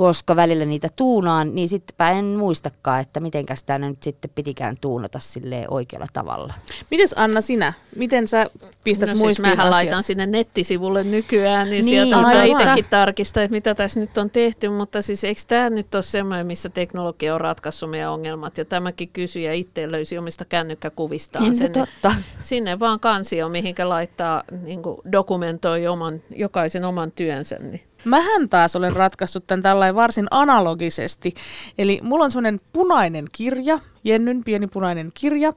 [0.00, 5.18] koska välillä niitä tuunaan, niin sittenpä en muistakaan, että miten tämä nyt sitten pitikään tuunata
[5.18, 6.54] sille oikealla tavalla.
[6.90, 7.72] Mites Anna sinä?
[7.96, 8.50] Miten sä
[8.84, 13.42] pistät no, muistiin siis mähän laitan sinne nettisivulle nykyään, niin, niin sieltä voi itsekin tarkistaa,
[13.42, 17.34] että mitä tässä nyt on tehty, mutta siis eikö tämä nyt ole semmoinen, missä teknologia
[17.34, 22.14] on ratkaissut meidän ongelmat, ja tämäkin kysyjä itse löysi omista kännykkäkuvistaan niin, sen, totta.
[22.42, 24.80] sinne vaan kansio, mihinkä laittaa, niin
[25.12, 31.34] dokumentoi oman, jokaisen oman työnsä, niin Mähän taas olen ratkaissut tämän tällainen varsin analogisesti.
[31.78, 35.52] Eli mulla on semmoinen punainen kirja, Jennyn pieni punainen kirja,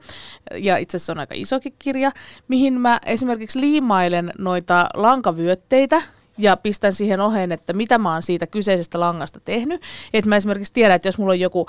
[0.54, 2.12] ja itse asiassa on aika isokin kirja,
[2.48, 6.02] mihin mä esimerkiksi liimailen noita lankavyötteitä,
[6.38, 9.82] ja pistän siihen oheen, että mitä mä oon siitä kyseisestä langasta tehnyt.
[10.14, 11.66] Että mä esimerkiksi tiedän, että jos mulla on joku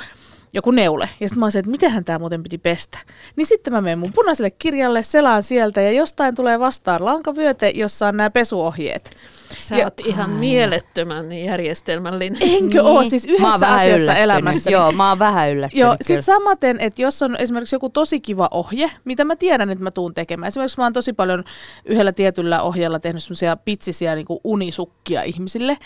[0.54, 1.10] joku neule.
[1.20, 2.98] Ja sitten mä olisin, että mitenhän tämä muuten piti pestä.
[3.36, 8.08] Niin sitten mä menen mun punaiselle kirjalle, selaan sieltä ja jostain tulee vastaan lankavyöte, jossa
[8.08, 9.16] on nämä pesuohjeet.
[9.60, 10.38] Sä ja, oot ihan ai.
[10.38, 12.42] mielettömän järjestelmällinen.
[12.42, 12.82] Enkö niin.
[12.82, 14.72] ole siis yhdessä asiassa elämässä?
[14.72, 15.82] Joo, mä oon vähän yllättynyt.
[15.82, 19.84] Joo, sit samaten, että jos on esimerkiksi joku tosi kiva ohje, mitä mä tiedän, että
[19.84, 20.48] mä tuun tekemään.
[20.48, 21.44] Esimerkiksi mä oon tosi paljon
[21.86, 25.78] yhdellä tietyllä ohjella tehnyt semmoisia pitsisiä niin unisukkia ihmisille.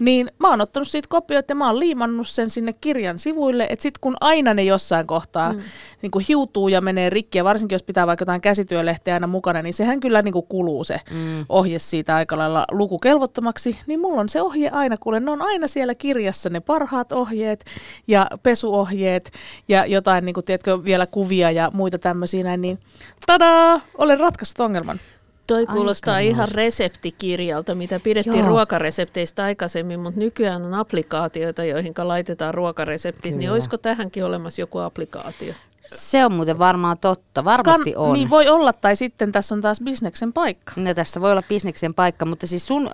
[0.00, 3.82] Niin mä oon ottanut siitä kopioita ja mä oon liimannut sen sinne kirjan sivuille, että
[3.82, 5.60] sit kun aina ne jossain kohtaa mm.
[6.02, 9.62] niin kuin hiutuu ja menee rikki, ja varsinkin jos pitää vaikka jotain käsityölehteä aina mukana,
[9.62, 11.46] niin sehän kyllä niin kuin kuluu se mm.
[11.48, 15.66] ohje siitä aika lailla lukukelvottomaksi, niin mulla on se ohje aina, kuule, ne on aina
[15.66, 17.64] siellä kirjassa ne parhaat ohjeet
[18.06, 19.32] ja pesuohjeet
[19.68, 22.78] ja jotain, niin kuin, tiedätkö, vielä kuvia ja muita tämmöisiä niin
[23.26, 25.00] tadaa, olen ratkaissut ongelman.
[25.48, 28.48] Toi kuulostaa Aika ihan reseptikirjalta, mitä pidettiin Joo.
[28.48, 33.40] ruokaresepteistä aikaisemmin, mutta nykyään on applikaatioita, joihin laitetaan ruokareseptit, niin Kyllä.
[33.40, 35.54] niin olisiko tähänkin olemassa joku applikaatio?
[35.94, 38.12] Se on muuten varmaan totta, varmasti kan, on.
[38.12, 40.72] Niin voi olla, tai sitten tässä on taas bisneksen paikka.
[40.76, 42.90] No tässä voi olla bisneksen paikka, mutta siis sun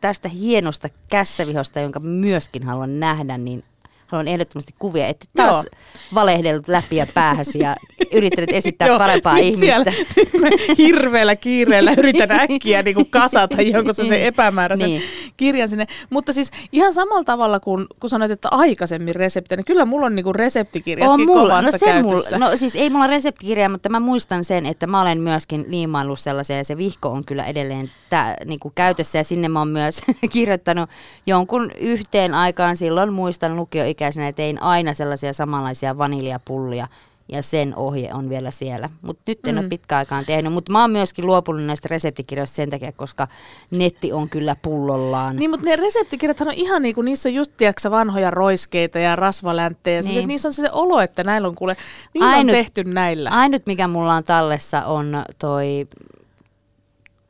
[0.00, 3.64] tästä hienosta kässävihosta, jonka myöskin haluan nähdä, niin
[4.10, 5.80] haluan ehdottomasti kuvia, että taas Joo.
[6.14, 7.76] valehdellut läpi ja päähäsi ja
[8.12, 9.66] yrittänyt esittää Joo, parempaa nyt ihmistä.
[9.66, 14.14] Siellä, nyt mä hirveällä kiireellä yritän äkkiä niin kuin kasata jonkun se Niin.
[14.24, 15.02] epämääräisen Niin.
[15.36, 15.86] kirjan sinne.
[16.10, 20.16] Mutta siis ihan samalla tavalla kuin kun sanoit, että aikaisemmin reseptejä, niin kyllä mulla on
[20.16, 22.36] niin kuin reseptikirjatkin On mulla, kovassa no, se käytössä.
[22.38, 26.18] mulla, no siis ei mulla reseptikirjaa, mutta mä muistan sen, että mä olen myöskin liimaillut
[26.18, 30.00] sellaisia ja se vihko on kyllä edelleen tää, niinku käytössä ja sinne mä oon myös
[30.30, 30.90] kirjoittanut
[31.26, 33.56] jonkun yhteen aikaan silloin muistan
[34.00, 36.88] lukioikäisenä tein aina sellaisia samanlaisia vaniljapullia
[37.28, 38.90] ja sen ohje on vielä siellä.
[39.02, 39.60] Mutta nyt en mm.
[39.60, 43.28] ole pitkään aikaan tehnyt, mutta mä oon myöskin luopunut näistä reseptikirjoista sen takia, koska
[43.70, 45.36] netti on kyllä pullollaan.
[45.36, 49.16] Niin, mutta ne reseptikirjathan on ihan niin kuin, niissä on just tiedätkö, vanhoja roiskeita ja
[49.16, 50.00] rasvalänttejä.
[50.00, 50.28] Niin.
[50.28, 51.76] Niissä on se olo, että näillä on kuule,
[52.14, 53.30] niillä on Ainut- tehty näillä.
[53.30, 55.88] Ainut, mikä mulla on tallessa, on toi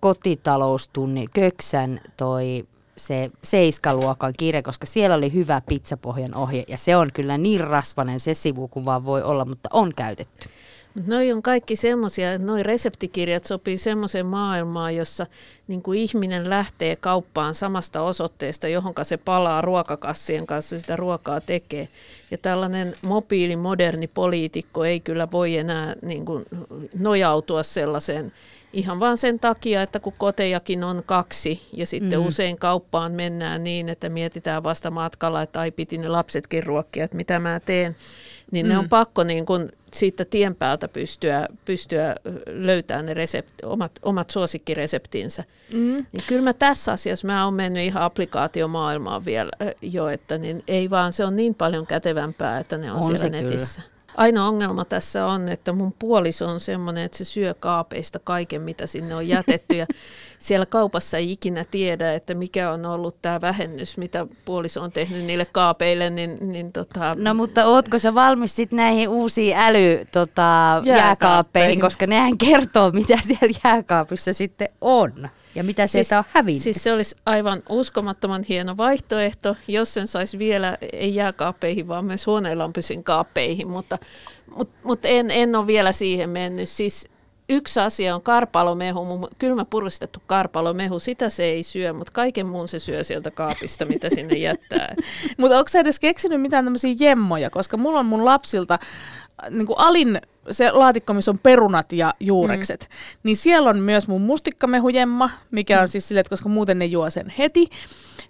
[0.01, 2.65] kotitaloustunni, Köksän toi
[3.01, 8.21] se seiskaluokan kirja, koska siellä oli hyvä pizzapohjan ohje ja se on kyllä niin rasvanen
[8.21, 10.49] se sivu kuin vaan voi olla, mutta on käytetty.
[11.07, 15.27] Noi on kaikki semmoisia, että noi reseptikirjat sopii semmoiseen maailmaan, jossa
[15.69, 21.89] niin kuin ihminen lähtee kauppaan samasta osoitteesta, johon se palaa ruokakassien kanssa sitä ruokaa tekee.
[22.31, 26.45] Ja tällainen mobiili, moderni poliitikko ei kyllä voi enää niin kuin
[26.99, 28.33] nojautua sellaiseen
[28.73, 32.27] ihan vaan sen takia, että kun kotejakin on kaksi ja sitten mm.
[32.27, 37.17] usein kauppaan mennään niin, että mietitään vasta matkalla, että ai piti ne lapsetkin ruokkia, että
[37.17, 37.97] mitä mä teen,
[38.51, 38.71] niin mm.
[38.71, 44.31] ne on pakko niin kun siitä tien päältä pystyä, pystyä löytämään ne resept, omat, omat
[44.31, 45.45] suosikkireseptinsä.
[45.73, 46.07] Mm.
[46.13, 49.51] Niin kyllä mä tässä asiassa mä oon mennyt ihan applikaatiomaailmaan vielä
[49.83, 53.41] jo, että niin ei vaan se on niin paljon kätevämpää, että ne on, On siellä
[53.43, 53.83] netissä.
[54.17, 58.87] Ainoa ongelma tässä on, että mun puoliso on semmoinen, että se syö kaapeista kaiken, mitä
[58.87, 59.77] sinne on jätetty.
[59.77, 59.87] Ja
[60.41, 65.25] siellä kaupassa ei ikinä tiedä, että mikä on ollut tämä vähennys, mitä puoliso on tehnyt
[65.25, 66.11] niille kaapeille.
[66.11, 71.81] Niin, niin tota, No mutta ootko sä valmis sitten näihin uusiin äly tota, Jääkaappeihin.
[71.81, 76.63] koska nehän kertoo, mitä siellä jääkaapissa sitten on ja mitä sieltä on hävinnyt.
[76.63, 82.27] Siis se olisi aivan uskomattoman hieno vaihtoehto, jos sen saisi vielä, ei jääkaappeihin, vaan myös
[82.27, 83.99] huoneenlampuisiin kaappeihin, mutta,
[84.57, 86.69] mutta, mutta en, en ole vielä siihen mennyt.
[86.69, 87.09] Siis
[87.51, 92.79] yksi asia on karpalomehu, kylmä puristettu karpalomehu, sitä se ei syö, mutta kaiken muun se
[92.79, 94.95] syö sieltä kaapista, mitä sinne jättää.
[95.39, 97.51] Mutta onko sä edes keksinyt mitään tämmöisiä jemmoja?
[97.51, 98.79] Koska mulla on mun lapsilta
[99.51, 103.19] niin kuin alin se laatikko, missä on perunat ja juurekset, mm.
[103.23, 107.11] niin siellä on myös mun mustikkamehujemma, mikä on siis silleen, että koska muuten ne juo
[107.11, 107.67] sen heti.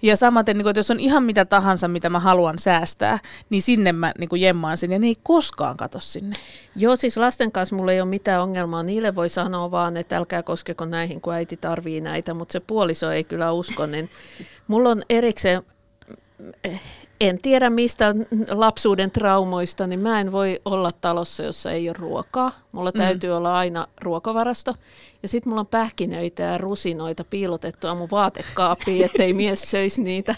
[0.03, 3.19] Ja samaten, niin kuin, että jos on ihan mitä tahansa, mitä mä haluan säästää,
[3.51, 6.37] niin sinne mä niin kuin jemmaan sen, ja ne ei koskaan kato sinne.
[6.77, 8.83] Joo, siis lasten kanssa mulla ei ole mitään ongelmaa.
[8.83, 13.11] Niille voi sanoa vaan, että älkää koskeko näihin, kun äiti tarvii näitä, mutta se puoliso
[13.11, 13.87] ei kyllä usko.
[13.87, 14.11] Niin
[14.69, 15.63] mulla on erikseen,
[17.21, 18.15] en tiedä mistä
[18.51, 22.53] lapsuuden traumoista, niin mä en voi olla talossa, jossa ei ole ruokaa.
[22.73, 24.75] Mulla täytyy olla aina ruokavarasto.
[25.23, 30.35] Ja sitten mulla on pähkinöitä ja rusinoita piilotettua mun vaatekaappiin, ettei mies söisi niitä.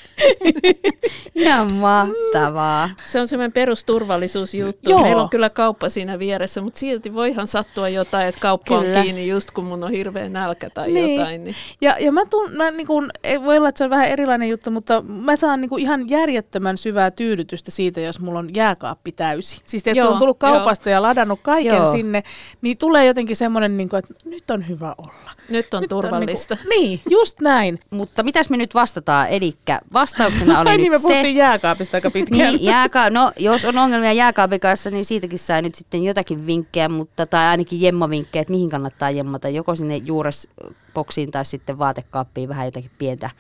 [1.35, 2.91] Ihan mahtavaa.
[3.05, 4.91] Se on semmoinen perusturvallisuusjuttu.
[4.91, 5.03] Joo.
[5.03, 8.99] Meillä on kyllä kauppa siinä vieressä, mutta silti voihan sattua jotain, että kauppa Kyllä.
[8.99, 11.17] on kiinni just kun mun on hirveä nälkä tai Niin.
[11.17, 11.45] jotain.
[11.45, 11.55] Niin.
[11.81, 13.11] Ja, ja mä tuun, mä niin kun,
[13.45, 17.11] voi olla, että se on vähän erilainen juttu, mutta mä saan niin ihan järjettömän syvää
[17.11, 19.61] tyydytystä siitä, jos mulla on jääkaappi täysi.
[19.65, 21.93] Siis että Joo, on tullut kaupasta ja ladannut kaiken Joo.
[21.93, 22.23] sinne,
[22.63, 25.31] niin tulee jotenkin semmoinen, niin kuin, että nyt on hyvä olla.
[25.49, 26.55] Nyt on Nyt turvallista.
[26.55, 27.81] On niin, kuin, niin, just näin.
[27.91, 29.29] Mutta mitäs me nyt vastataan?
[29.29, 29.55] Eli
[29.93, 31.03] vastauksena oli Ai nyt niin, me se...
[31.03, 32.55] puhuttiin jääkaapista aika pitkään.
[32.55, 36.89] Niin, jääka- no, jos on ongelmia jääkaapin kanssa, niin siitäkin sai nyt sitten jotakin vinkkejä,
[36.89, 42.67] mutta, tai ainakin jemmavinkkejä, että mihin kannattaa jemmata, joko sinne juuresboksiin tai sitten vaatekaappiin vähän
[42.67, 43.31] jotakin pientä,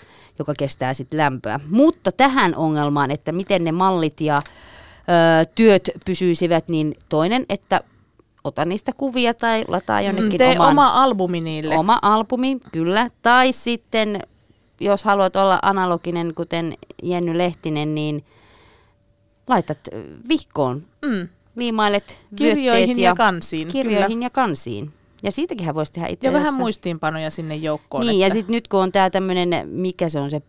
[0.42, 1.60] joka kestää sitten lämpöä.
[1.70, 7.80] Mutta tähän ongelmaan, että miten ne mallit ja ö, työt pysyisivät, niin toinen, että
[8.44, 11.76] ota niistä kuvia tai lataa jonnekin Mm, Tee oman, oma albumi niille.
[11.78, 13.10] Oma albumi, kyllä.
[13.22, 14.20] Tai sitten,
[14.80, 18.24] jos haluat olla analoginen, kuten Jenny Lehtinen, niin
[19.48, 19.78] laitat
[20.28, 20.82] vihkoon.
[21.04, 21.28] Mm.
[21.56, 24.26] Liimailet Kirjoihin vyötteet ja kansiin, Kirjoihin kyllä.
[24.26, 24.92] ja kansiin.
[25.22, 28.06] Ja siitäkin voisi tehdä itse Ja vähän muistiinpanoja sinne joukkoon.
[28.06, 30.42] Niin, ja että- sitten nyt kun on tämä tämmöinen, mikä se on se,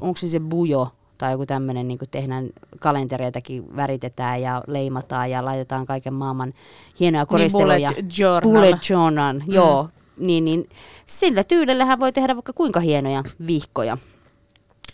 [0.00, 0.88] onko se se bujo
[1.18, 6.52] tai joku tämmöinen, niin kuin tehdään kalentereitakin, väritetään ja leimataan ja laitetaan kaiken maailman
[7.00, 7.90] hienoja koristeluja.
[7.90, 8.52] Niin, bullet journal.
[8.52, 9.52] Bullet journal, mm.
[9.52, 9.88] joo.
[10.18, 10.68] Niin, niin
[11.06, 13.98] sillä tyylillähän voi tehdä vaikka kuinka hienoja vihkoja.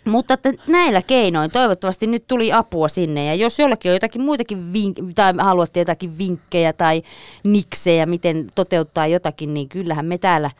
[0.07, 4.73] Mutta että näillä keinoin toivottavasti nyt tuli apua sinne ja jos jollekin on jotakin muitakin
[4.73, 7.03] vink- tai haluatte jotakin vinkkejä tai
[7.43, 10.51] niksejä, miten toteuttaa jotakin, niin kyllähän me täällä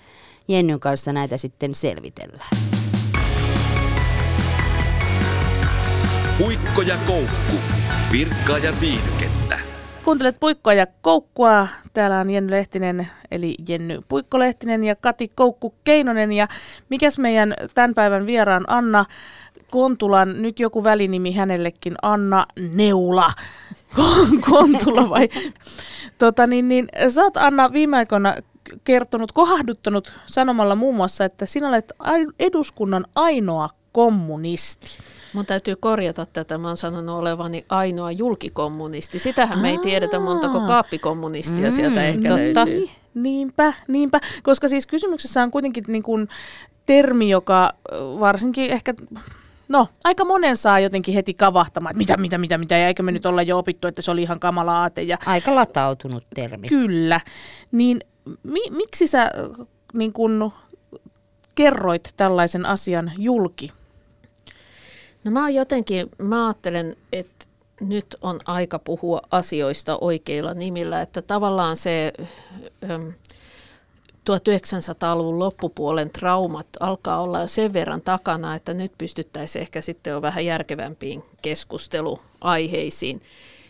[0.48, 2.50] Jennyn kanssa näitä sitten selvitellään.
[6.38, 7.56] Puikko ja koukku.
[8.12, 9.57] Virkkaa ja viihdykettä.
[10.08, 11.68] Kuuntelet Puikkoa ja Koukkua.
[11.94, 16.32] Täällä on Jenny Lehtinen, eli Jenny Puikko-Lehtinen ja Kati Koukku-Keinonen.
[16.32, 16.48] Ja
[16.90, 19.06] mikäs meidän tämän päivän vieraan Anna
[19.72, 23.32] Kontulan, nyt joku välinimi hänellekin, Anna Neula.
[24.50, 25.30] Kontula vai?
[26.18, 28.36] Tota, niin, niin, sä oot Anna viime aikoina
[28.84, 31.94] kertonut, kohahduttanut sanomalla muun muassa, että sinä olet
[32.40, 34.98] eduskunnan ainoa kommunisti.
[35.34, 36.58] Mun täytyy korjata tätä.
[36.58, 39.20] Mä oon sanonut olevani ainoa julkikommunisti.
[39.20, 42.66] Sitähän me ei tiedetä montako kaappikommunistia mm, sieltä ehkä totta.
[42.66, 42.90] löytyy.
[43.14, 44.20] Niinpä, niinpä.
[44.44, 46.30] Koska siis kysymyksessä on kuitenkin niin kuin
[46.86, 47.72] termi, joka
[48.20, 48.94] varsinkin ehkä
[49.70, 53.12] No, aika monen saa jotenkin heti kavahtamaan, että mitä, mitä, mitä, mitä, ja eikö me
[53.12, 55.02] nyt olla jo opittu, että se oli ihan kamala aate.
[55.02, 55.18] Ja...
[55.26, 56.68] Aika latautunut termi.
[56.68, 57.22] Kyllä.
[57.72, 58.00] Niin
[58.44, 59.32] mi- miksi sä
[59.94, 60.52] niin kun,
[61.56, 63.72] kerroit tällaisen asian julki?
[65.28, 67.46] No mä jotenkin, mä ajattelen, että
[67.82, 72.14] nyt on aika puhua asioista oikeilla nimillä, että tavallaan se...
[72.90, 73.08] Ähm,
[74.30, 80.22] 1900-luvun loppupuolen traumat alkaa olla jo sen verran takana, että nyt pystyttäisiin ehkä sitten jo
[80.22, 83.22] vähän järkevämpiin keskusteluaiheisiin.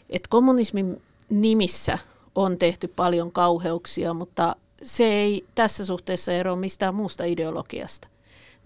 [0.10, 1.98] Et kommunismin nimissä
[2.36, 8.08] on tehty paljon kauheuksia, mutta se ei tässä suhteessa eroa mistään muusta ideologiasta.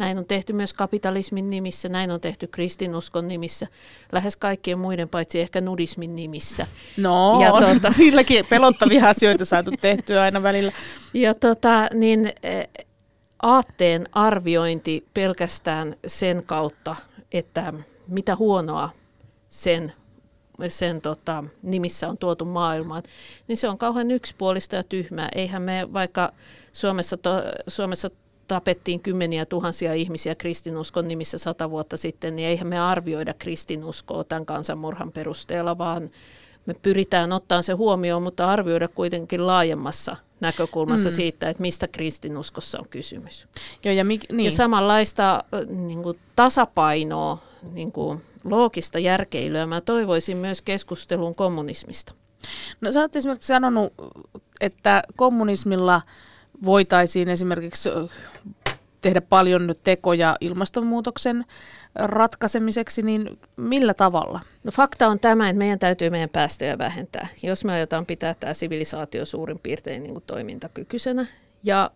[0.01, 3.67] Näin on tehty myös kapitalismin nimissä, näin on tehty kristinuskon nimissä,
[4.11, 6.67] lähes kaikkien muiden paitsi ehkä nudismin nimissä.
[6.97, 10.71] No, ja on tuota, silläkin pelottavia asioita saatu tehtyä aina välillä.
[11.13, 12.63] Ja tota, niin, e,
[13.41, 16.95] aatteen arviointi pelkästään sen kautta,
[17.31, 17.73] että
[18.07, 18.89] mitä huonoa
[19.49, 19.93] sen
[20.67, 23.03] sen tota, nimissä on tuotu maailmaan,
[23.47, 25.29] niin se on kauhean yksipuolista ja tyhmää.
[25.35, 26.31] Eihän me vaikka
[26.73, 27.31] Suomessa, to,
[27.67, 28.09] Suomessa
[28.47, 34.45] tapettiin kymmeniä tuhansia ihmisiä kristinuskon nimissä sata vuotta sitten, niin eihän me arvioida kristinuskoa tämän
[34.45, 36.09] kansanmurhan perusteella, vaan
[36.65, 41.15] me pyritään ottamaan se huomioon, mutta arvioida kuitenkin laajemmassa näkökulmassa mm.
[41.15, 43.47] siitä, että mistä kristinuskossa on kysymys.
[43.85, 44.45] Joo, ja, mik, niin.
[44.45, 47.37] ja samanlaista niin kuin tasapainoa,
[47.73, 52.13] niin kuin loogista järkeilyä mä toivoisin myös keskustelun kommunismista.
[52.81, 53.93] No sä oot esimerkiksi sanonut,
[54.61, 56.01] että kommunismilla–
[56.65, 57.89] voitaisiin esimerkiksi
[59.01, 61.45] tehdä paljon tekoja ilmastonmuutoksen
[61.95, 64.39] ratkaisemiseksi, niin millä tavalla?
[64.63, 68.53] No fakta on tämä, että meidän täytyy meidän päästöjä vähentää, jos me aiotaan pitää tämä
[68.53, 71.25] sivilisaatio suurin piirtein niin kuin toimintakykyisenä.
[71.63, 71.91] Ja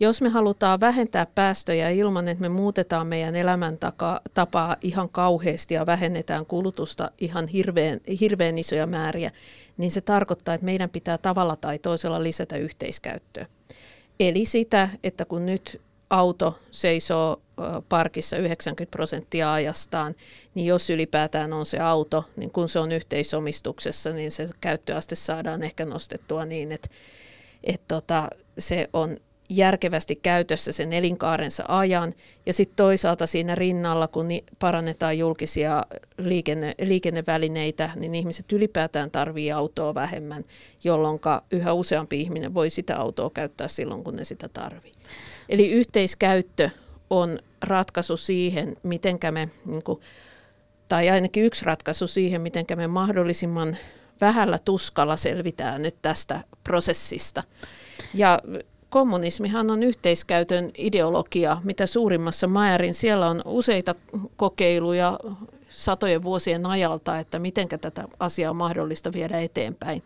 [0.00, 6.46] jos me halutaan vähentää päästöjä ilman, että me muutetaan meidän elämäntapaa ihan kauheasti ja vähennetään
[6.46, 9.30] kulutusta ihan hirveän, hirveän isoja määriä,
[9.76, 13.46] niin se tarkoittaa, että meidän pitää tavalla tai toisella lisätä yhteiskäyttöä.
[14.20, 15.80] Eli sitä, että kun nyt
[16.10, 17.42] auto seisoo
[17.88, 20.14] parkissa 90 prosenttia ajastaan,
[20.54, 25.62] niin jos ylipäätään on se auto, niin kun se on yhteisomistuksessa, niin se käyttöaste saadaan
[25.62, 26.88] ehkä nostettua niin, että,
[27.64, 28.28] että tota,
[28.58, 29.16] se on
[29.50, 32.12] järkevästi käytössä sen elinkaarensa ajan.
[32.46, 35.86] Ja sitten toisaalta siinä rinnalla, kun parannetaan julkisia
[36.18, 40.44] liikenne, liikennevälineitä, niin ihmiset ylipäätään tarvii autoa vähemmän,
[40.84, 44.92] jolloin yhä useampi ihminen voi sitä autoa käyttää silloin, kun ne sitä tarvii.
[45.48, 46.70] Eli yhteiskäyttö
[47.10, 50.00] on ratkaisu siihen, miten me, niin kuin,
[50.88, 53.76] tai ainakin yksi ratkaisu siihen, miten me mahdollisimman
[54.20, 57.42] vähällä tuskalla selvitään nyt tästä prosessista.
[58.14, 58.38] Ja
[58.90, 62.94] kommunismihan on yhteiskäytön ideologia, mitä suurimmassa määrin.
[62.94, 63.94] Siellä on useita
[64.36, 65.18] kokeiluja
[65.68, 70.02] satojen vuosien ajalta, että miten tätä asiaa on mahdollista viedä eteenpäin.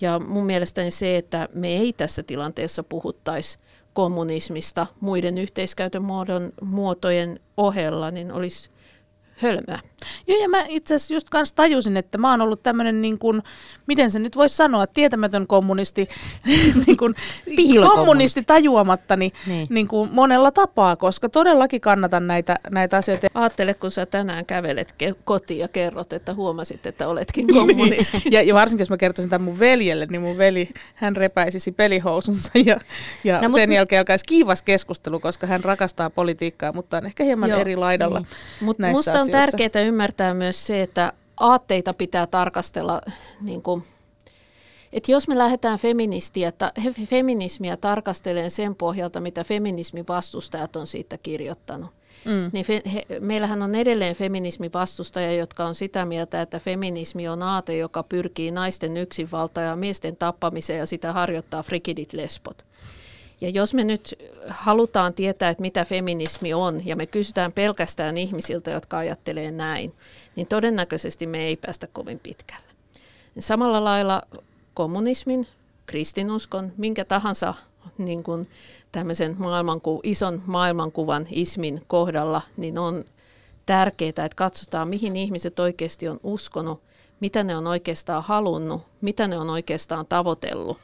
[0.00, 3.58] Ja mun mielestäni se, että me ei tässä tilanteessa puhuttaisi
[3.92, 6.02] kommunismista muiden yhteiskäytön
[6.62, 8.70] muotojen ohella, niin olisi
[9.42, 9.80] hölmöä.
[10.26, 13.42] Joo, ja mä itse asiassa just kanssa tajusin, että mä oon ollut tämmöinen, niin kuin,
[13.86, 16.08] miten se nyt voisi sanoa, tietämätön kommunisti,
[16.86, 17.14] niin kuin,
[17.82, 19.66] kommunisti tajuamattani niin.
[19.70, 23.26] Niin kuin monella tapaa, koska todellakin kannatan näitä, näitä asioita.
[23.34, 27.66] Aattele, kun sä tänään kävelet ke- kotiin ja kerrot, että huomasit, että oletkin niin.
[27.66, 28.22] kommunisti.
[28.30, 32.50] ja, ja varsinkin, jos mä kertoisin tämän mun veljelle, niin mun veli, hän repäisisi pelihousunsa
[32.64, 32.76] ja,
[33.24, 37.24] ja no, sen mut, jälkeen alkaisi kiivas keskustelu, koska hän rakastaa politiikkaa, mutta on ehkä
[37.24, 38.28] hieman joo, eri laidalla niin.
[38.60, 43.02] Mut näissä musta on tärkeää ymmärtää myös se, että aatteita pitää tarkastella,
[43.40, 43.82] niin kuin,
[44.92, 46.72] että jos me lähdetään feministiä, ta,
[47.06, 51.90] feminismiä tarkastelemaan sen pohjalta, mitä feminismin vastustajat on siitä kirjoittanut,
[52.24, 52.50] Mm.
[52.52, 57.42] Niin fe, he, meillähän on edelleen feminismin vastustajia, jotka on sitä mieltä, että feminismi on
[57.42, 62.66] aate, joka pyrkii naisten yksinvaltaan ja miesten tappamiseen ja sitä harjoittaa frikidit lesbot.
[63.40, 64.14] Ja jos me nyt
[64.48, 69.94] halutaan tietää, että mitä feminismi on, ja me kysytään pelkästään ihmisiltä, jotka ajattelee näin,
[70.36, 72.68] niin todennäköisesti me ei päästä kovin pitkälle.
[73.38, 74.22] Samalla lailla
[74.74, 75.46] kommunismin,
[75.86, 77.54] kristinuskon, minkä tahansa
[77.98, 78.48] niin kuin
[78.92, 83.04] tämmöisen maailmanku, ison maailmankuvan ismin kohdalla, niin on
[83.66, 86.82] tärkeää, että katsotaan, mihin ihmiset oikeasti on uskonut,
[87.20, 90.78] mitä ne on oikeastaan halunnut, mitä ne on oikeastaan tavoitellut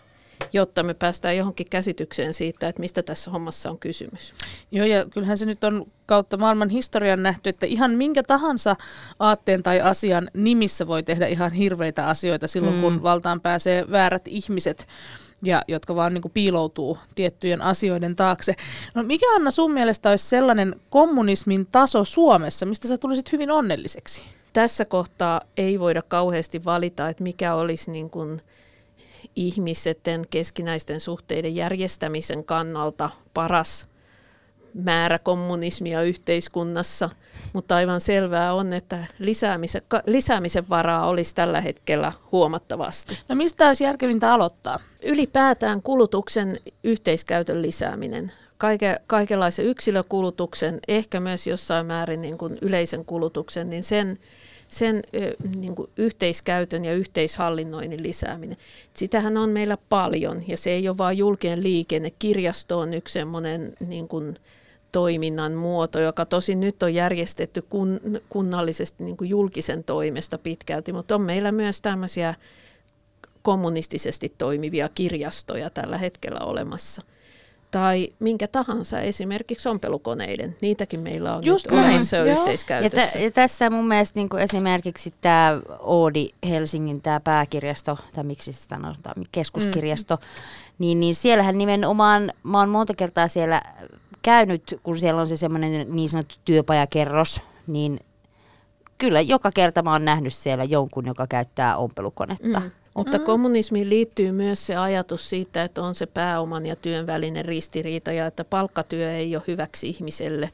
[0.55, 4.35] jotta me päästään johonkin käsitykseen siitä, että mistä tässä hommassa on kysymys.
[4.73, 8.77] Joo, ja kyllähän se nyt on kautta maailman historian nähty, että ihan minkä tahansa
[9.19, 12.81] aatteen tai asian nimissä voi tehdä ihan hirveitä asioita silloin, mm.
[12.81, 14.87] kun valtaan pääsee väärät ihmiset
[15.43, 18.55] ja jotka vaan niin kuin piiloutuu tiettyjen asioiden taakse.
[18.95, 24.25] No mikä Anna sun mielestä olisi sellainen kommunismin taso Suomessa, mistä sä tulisit hyvin onnelliseksi?
[24.53, 28.43] Tässä kohtaa ei voida kauheasti valita, että mikä olisi niin kuin
[29.37, 33.89] ihmisten keskinäisten suhteiden järjestämisen kannalta paras
[34.75, 37.11] määrä kommunismia yhteiskunnassa,
[37.53, 43.19] mutta aivan selvää on, että lisäämisen, lisäämisen varaa olisi tällä hetkellä huomattavasti.
[43.29, 44.79] No mistä olisi järkevintä aloittaa?
[45.03, 48.33] Ylipäätään kulutuksen yhteiskäytön lisääminen.
[48.59, 54.17] Kaike, kaikenlaisen yksilökulutuksen, ehkä myös jossain määrin niin kuin yleisen kulutuksen, niin sen
[54.69, 55.03] sen
[55.57, 58.57] niin kuin yhteiskäytön ja yhteishallinnoinnin lisääminen.
[58.95, 62.11] Sitähän on meillä paljon ja se ei ole vain julkinen liikenne.
[62.19, 64.37] Kirjasto on yksi sellainen niin kuin,
[64.93, 71.15] toiminnan muoto, joka tosi nyt on järjestetty kun, kunnallisesti niin kuin julkisen toimesta pitkälti, mutta
[71.15, 72.35] on meillä myös tämmöisiä
[73.43, 77.03] kommunistisesti toimivia kirjastoja tällä hetkellä olemassa–
[77.75, 80.57] tai minkä tahansa, esimerkiksi ompelukoneiden.
[80.61, 83.01] Niitäkin meillä on Just nyt olemassa jo yhteiskäytössä.
[83.01, 88.53] Ja, t- ja tässä mun mielestä niin esimerkiksi tämä Oodi Helsingin tämä pääkirjasto, tai miksi
[88.53, 90.23] sitä sanotaan, keskuskirjasto, mm.
[90.79, 93.63] niin, niin siellähän nimenomaan, mä oon monta kertaa siellä
[94.23, 98.01] käynyt, kun siellä on se semmoinen niin sanottu työpajakerros, niin
[98.99, 102.61] kyllä joka kerta mä oon nähnyt siellä jonkun, joka käyttää ompelukonetta.
[102.61, 102.71] Mm.
[102.95, 103.25] Mutta mm.
[103.25, 108.27] kommunismiin liittyy myös se ajatus siitä, että on se pääoman ja työn välinen ristiriita ja
[108.27, 110.51] että palkkatyö ei ole hyväksi ihmiselle.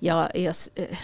[0.00, 0.98] Ja, ja eh,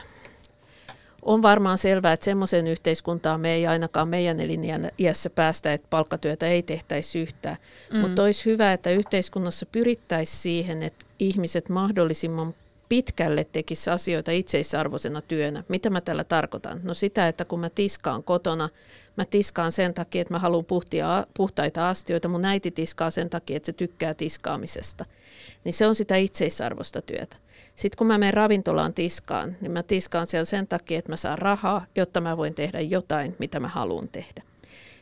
[1.22, 6.62] on varmaan selvää, että semmoisen yhteiskuntaan me ei ainakaan meidän eliniässä päästä, että palkkatyötä ei
[6.62, 7.57] tehtäisi yhtään.
[7.93, 7.99] Mm.
[7.99, 12.55] Mutta olisi hyvä, että yhteiskunnassa pyrittäisiin siihen, että ihmiset mahdollisimman
[12.89, 15.64] pitkälle tekisi asioita itseisarvoisena työnä.
[15.68, 16.80] Mitä mä tällä tarkoitan?
[16.82, 18.68] No sitä, että kun mä tiskaan kotona,
[19.18, 22.28] Mä tiskaan sen takia, että mä haluan puhtia, puhtaita astioita.
[22.28, 25.05] Mun äiti tiskaa sen takia, että se tykkää tiskaamisesta.
[25.64, 27.36] Niin se on sitä itseisarvosta työtä.
[27.74, 31.39] Sitten kun mä menen ravintolaan tiskaan, niin mä tiskaan siellä sen takia, että mä saan
[31.39, 34.43] rahaa, jotta mä voin tehdä jotain, mitä mä haluan tehdä.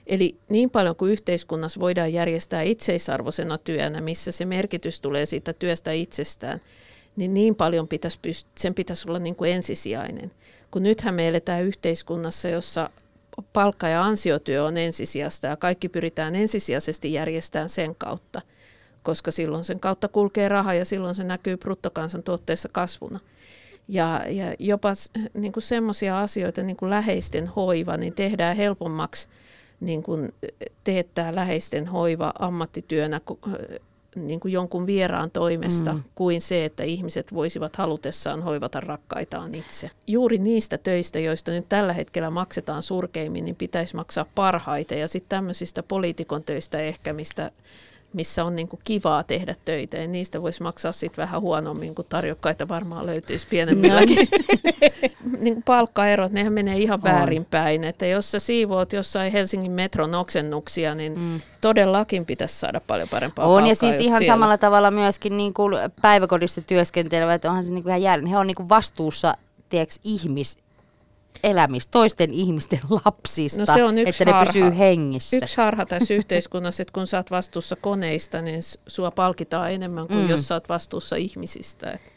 [0.06, 5.92] Eli niin paljon kuin yhteiskunnassa voidaan järjestää itseisarvoisena työnä, missä se merkitys tulee siitä työstä
[5.92, 6.60] itsestään,
[7.16, 10.30] niin niin paljon pitäisi pyst- sen pitäisi olla niin kuin ensisijainen.
[10.70, 12.90] Kun nythän me eletään yhteiskunnassa, jossa
[13.52, 18.42] palkka- ja ansiotyö on ensisijasta ja kaikki pyritään ensisijaisesti järjestämään sen kautta,
[19.02, 23.20] koska silloin sen kautta kulkee raha ja silloin se näkyy bruttokansantuotteessa kasvuna.
[23.88, 24.92] Ja, ja jopa
[25.34, 29.28] niin kuin semmoisia asioita, niin kuin läheisten hoiva, niin tehdään helpommaksi
[29.80, 30.32] niin kuin
[30.84, 33.20] teettää läheisten hoiva ammattityönä
[34.16, 36.02] niin kuin jonkun vieraan toimesta mm.
[36.14, 39.90] kuin se, että ihmiset voisivat halutessaan hoivata rakkaitaan itse.
[40.06, 44.94] Juuri niistä töistä, joista nyt tällä hetkellä maksetaan surkeimmin, niin pitäisi maksaa parhaita.
[44.94, 47.50] Ja sitten tämmöisistä poliitikon töistä ehkä, mistä
[48.16, 52.04] missä on niin kuin kivaa tehdä töitä, ja niistä voisi maksaa sitten vähän huonommin, kun
[52.08, 54.28] tarjokkaita varmaan löytyisi pienemmilläkin.
[55.38, 60.94] niin kuin palkkaerot, nehän menee ihan väärinpäin, että jos sä siivoot jossain Helsingin metron oksennuksia,
[60.94, 61.40] niin mm.
[61.60, 64.34] todellakin pitäisi saada paljon parempaa On, ja siis ihan siellä.
[64.34, 68.46] samalla tavalla myöskin niin kuin päiväkodissa työskentelevät, onhan se niin kuin ihan jälleen, he on
[68.46, 69.34] niin kuin vastuussa
[69.68, 70.58] tiedätkö, ihmis,
[71.42, 74.40] elämistä, toisten ihmisten lapsista, no se on yksi että harha.
[74.40, 75.36] ne pysyy hengissä.
[75.36, 80.20] Yksi harha tässä yhteiskunnassa, että kun sä oot vastuussa koneista, niin sua palkitaan enemmän kuin
[80.20, 80.28] mm.
[80.28, 81.90] jos sä oot vastuussa ihmisistä.
[81.90, 82.15] Että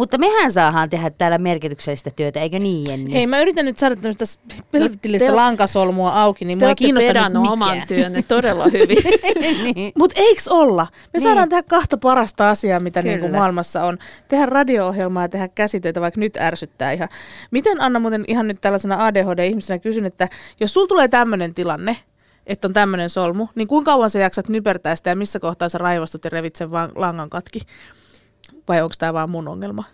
[0.00, 3.12] mutta mehän saadaan tehdä täällä merkityksellistä työtä, eikö niin Jenni?
[3.12, 4.24] Hei, mä yritän nyt saada tämmöistä
[4.70, 7.36] pelvittillistä no, lankasolmua auki, niin mua ei kiinnosta nyt mikään.
[7.36, 8.98] oman työnne todella hyvin.
[9.74, 9.92] niin.
[9.98, 10.86] Mutta eiks olla?
[10.92, 11.22] Me niin.
[11.22, 13.98] saadaan tehdä kahta parasta asiaa, mitä niinku maailmassa on.
[14.28, 17.08] Tehdä radio-ohjelmaa ja tehdä käsitöitä, vaikka nyt ärsyttää ihan.
[17.50, 20.28] Miten Anna muuten ihan nyt tällaisena ADHD-ihmisenä kysyn, että
[20.60, 21.96] jos sul tulee tämmöinen tilanne,
[22.46, 25.78] että on tämmöinen solmu, niin kuinka kauan sä jaksat nypertää sitä ja missä kohtaa sä
[25.78, 27.60] raivostut ja revit sen langan katki?
[28.70, 29.84] Vai onko tämä vaan mun ongelma?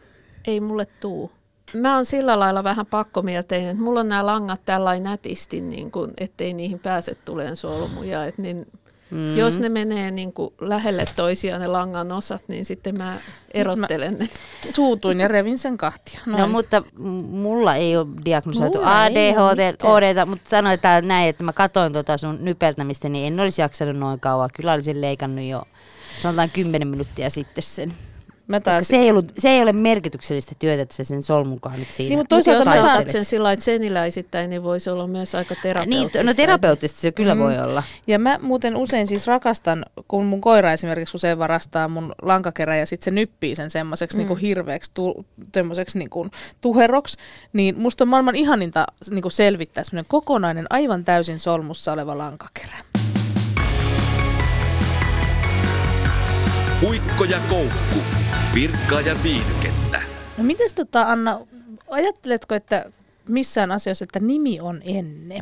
[0.47, 1.31] Ei mulle tuu.
[1.75, 6.13] Mä oon sillä lailla vähän pakkomielteinen, että mulla on nämä langat tällainen nätisti, niin kun,
[6.19, 8.25] ettei niihin pääse tuleen solmuja.
[8.25, 8.67] Et niin,
[9.11, 9.37] Mm.
[9.37, 13.15] Jos ne menee niin kuin lähelle toisiaan ne langan osat, niin sitten mä
[13.55, 14.29] erottelen mä ne.
[14.75, 16.21] Suutuin ja revin sen kahtia.
[16.27, 16.41] Noin.
[16.41, 16.83] No mutta
[17.29, 23.33] mulla ei ole diagnosoitu ADHD, mutta sanoin näin, että mä katoin tuota sun nypeltämistä, niin
[23.33, 24.51] en olisi jaksanut noin kauan.
[24.57, 25.63] Kyllä olisin leikannut jo
[26.23, 27.93] sanotaan 10 minuuttia sitten sen.
[28.49, 28.77] Mä taas...
[28.77, 32.09] Koska se ei, ollut, se ei ole merkityksellistä työtä, että se sen solmukaan nyt siinä.
[32.09, 35.55] Niin, mutta toisaalta Mut jos saat sen sillä että seniläisittäin, niin voisi olla myös aika
[35.63, 36.19] terapeuttista.
[36.19, 37.41] Niin, no terapeuttista se kyllä mm.
[37.41, 37.83] voi olla.
[38.07, 42.87] Ja mä muuten usein siis rakastan, kun mun koira esimerkiksi usein varastaa mun lankakerä ja
[42.87, 44.27] sitten se nyppii sen semmoiseksi mm.
[44.27, 45.27] niin hirveäksi tu,
[45.95, 46.31] niin kuin
[46.61, 47.17] tuheroksi,
[47.53, 52.77] niin musta on maailman ihaninta niin kuin selvittää semmoinen kokonainen, aivan täysin solmussa oleva lankakerä.
[56.81, 58.26] Puikko ja koukku.
[58.57, 60.03] Virkkaa ja viihdykettä.
[60.39, 61.41] No mites tota Anna,
[61.91, 62.85] ajatteletko, että
[63.29, 65.41] missään asiassa, että nimi on enne?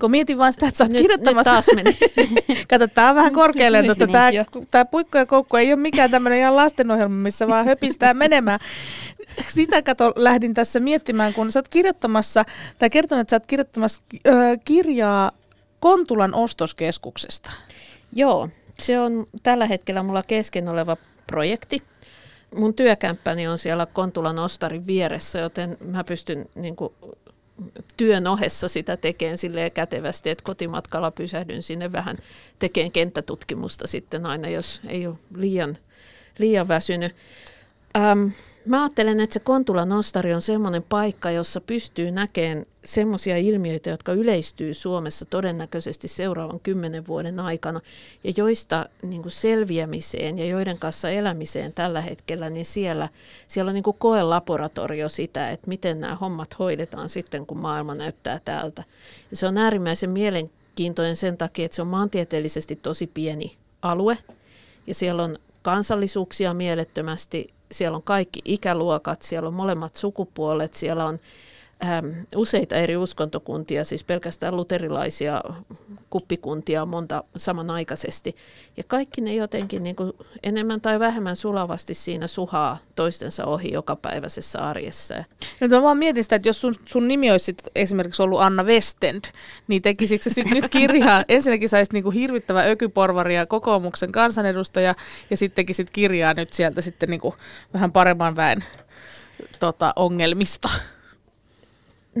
[0.00, 1.54] Kun mietin vaan sitä, että sä oot nyt, kirjoittamassa.
[1.56, 1.98] Nyt taas meni.
[2.70, 4.06] Kato, tää on vähän korkealentoista.
[4.06, 4.30] Niin, tää,
[4.70, 8.60] tää puikko ja koukku ei ole mikään tämmöinen ihan lastenohjelma, missä vaan höpistää menemään.
[9.48, 12.44] Sitä kato, lähdin tässä miettimään, kun sä oot kirjoittamassa,
[12.78, 14.34] tai kertonut, että sä oot kirjoittamassa äh,
[14.64, 15.32] kirjaa
[15.80, 17.50] Kontulan ostoskeskuksesta.
[18.12, 18.48] Joo,
[18.78, 20.96] se on tällä hetkellä mulla kesken oleva
[21.30, 21.82] projekti.
[22.54, 26.92] Mun työkämppäni on siellä Kontulan Ostarin vieressä, joten mä pystyn niin kuin,
[27.96, 32.16] työn ohessa sitä tekemään silleen kätevästi, että kotimatkalla pysähdyn sinne vähän
[32.58, 35.76] tekemään kenttätutkimusta sitten aina, jos ei ole liian,
[36.38, 37.14] liian väsynyt.
[37.96, 38.26] Ähm,
[38.66, 44.12] mä ajattelen, että se Kontulan nostari on semmoinen paikka, jossa pystyy näkemään semmoisia ilmiöitä, jotka
[44.12, 47.80] yleistyy Suomessa todennäköisesti seuraavan kymmenen vuoden aikana,
[48.24, 53.08] ja joista niin kuin selviämiseen ja joiden kanssa elämiseen tällä hetkellä, niin siellä,
[53.48, 58.84] siellä on niin koelaboratorio sitä, että miten nämä hommat hoidetaan sitten, kun maailma näyttää täältä.
[59.30, 64.18] Ja se on äärimmäisen mielenkiintoinen sen takia, että se on maantieteellisesti tosi pieni alue,
[64.86, 71.18] ja siellä on kansallisuuksia mielettömästi, siellä on kaikki ikäluokat, siellä on molemmat sukupuolet, siellä on
[72.36, 75.42] useita eri uskontokuntia, siis pelkästään luterilaisia
[76.10, 78.36] kuppikuntia monta samanaikaisesti.
[78.76, 80.12] Ja kaikki ne jotenkin niin kuin
[80.42, 85.14] enemmän tai vähemmän sulavasti siinä suhaa toistensa ohi jokapäiväisessä arjessa.
[85.60, 89.24] No, mä vaan mietin sitä, että jos sun, sun nimi olisi esimerkiksi ollut Anna Westend,
[89.68, 91.24] niin tekisikö sit nyt kirjaa?
[91.28, 94.94] Ensinnäkin saisit niin hirvittävä ökyporvari ja kokoomuksen kansanedustaja,
[95.30, 97.34] ja sitten tekisit kirjaa nyt sieltä sitten niin kuin
[97.74, 98.64] vähän paremman väen
[99.60, 100.68] tota, ongelmista.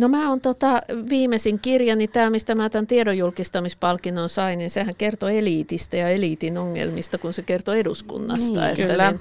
[0.00, 5.28] No mä oon tota, viimeisin kirjani, tämä mistä mä tämän tiedonjulkistamispalkinnon sain, niin sehän kertoo
[5.28, 8.60] eliitistä ja eliitin ongelmista, kun se kertoo eduskunnasta.
[8.60, 9.10] Niin, että kyllä.
[9.10, 9.20] Niin,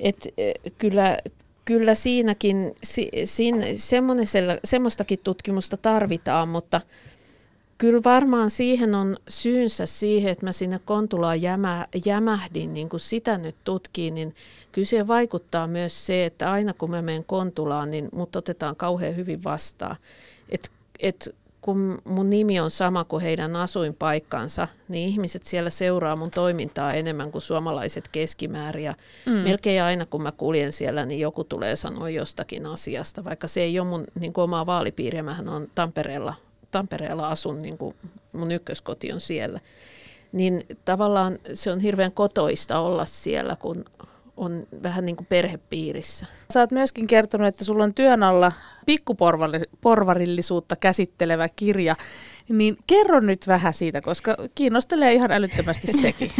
[0.00, 1.18] et, e, kyllä,
[1.64, 3.66] kyllä siinäkin, si, siinä,
[4.64, 6.80] semmoistakin tutkimusta tarvitaan, mutta–
[7.80, 13.38] Kyllä varmaan siihen on syynsä siihen, että mä sinne Kontulaan jämä, jämähdin, niin kuin sitä
[13.38, 14.34] nyt tutkiin, niin
[14.72, 19.16] kyllä siihen vaikuttaa myös se, että aina kun mä menen Kontulaan, niin mut otetaan kauhean
[19.16, 19.96] hyvin vastaan.
[20.48, 26.30] Et, et kun mun nimi on sama kuin heidän asuinpaikkansa, niin ihmiset siellä seuraa mun
[26.30, 28.84] toimintaa enemmän kuin suomalaiset keskimäärin.
[28.84, 28.94] Ja
[29.26, 29.32] mm.
[29.32, 33.80] melkein aina kun mä kuljen siellä, niin joku tulee sanoa jostakin asiasta, vaikka se ei
[33.80, 35.22] ole mun niin omaa vaalipiiriä.
[35.22, 36.34] Mähän on Tampereella
[36.70, 37.94] Tampereella asun, niin kuin
[38.32, 39.60] mun ykköskoti on siellä.
[40.32, 43.84] Niin tavallaan se on hirveän kotoista olla siellä, kun
[44.36, 46.26] on vähän niin kuin perhepiirissä.
[46.52, 48.52] Sä oot myöskin kertonut, että sulla on työn alla
[48.86, 51.96] pikkuporvarillisuutta käsittelevä kirja.
[52.48, 56.30] Niin kerro nyt vähän siitä, koska kiinnostelee ihan älyttömästi sekin.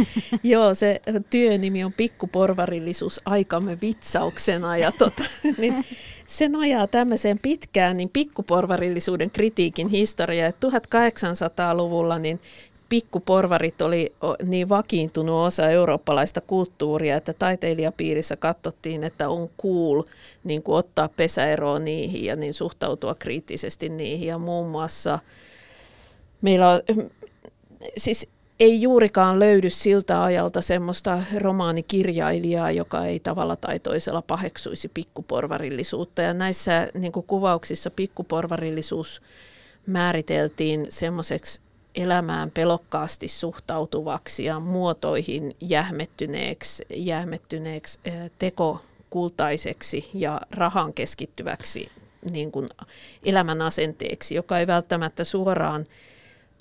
[0.43, 4.77] Joo, se työnimi on Pikkuporvarillisuus aikamme vitsauksena.
[4.77, 5.23] Ja tota,
[5.57, 5.85] niin
[6.31, 10.53] se nojaa tämmöiseen pitkään niin pikkuporvarillisuuden kritiikin historiaan.
[10.53, 12.39] 1800-luvulla niin
[12.89, 14.13] pikkuporvarit oli
[14.43, 20.03] niin vakiintunut osa eurooppalaista kulttuuria, että taiteilijapiirissä katsottiin, että on cool
[20.43, 24.27] niin kuin ottaa pesäeroa niihin ja niin suhtautua kriittisesti niihin.
[24.27, 25.19] Ja muun muassa
[26.41, 26.81] meillä on,
[27.97, 28.27] siis
[28.61, 36.21] ei juurikaan löydy siltä ajalta semmoista romaanikirjailijaa, joka ei tavalla tai toisella paheksuisi pikkuporvarillisuutta.
[36.21, 39.21] Ja näissä niin kuvauksissa pikkuporvarillisuus
[39.87, 41.61] määriteltiin semmoiseksi
[41.95, 47.99] elämään pelokkaasti suhtautuvaksi ja muotoihin jähmettyneeksi, jähmettyneeksi
[48.39, 51.89] tekokultaiseksi ja rahan keskittyväksi
[52.31, 52.69] niin kuin
[53.23, 55.85] elämän asenteeksi, joka ei välttämättä suoraan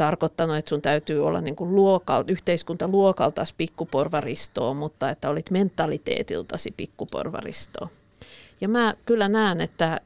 [0.01, 7.89] tarkoittanut, että sun täytyy olla niin kuin luokal, yhteiskuntaluokaltasi pikkuporvaristoa, mutta että olit mentaliteetiltasi pikkuporvaristoa.
[8.61, 10.01] Ja mä kyllä näen, että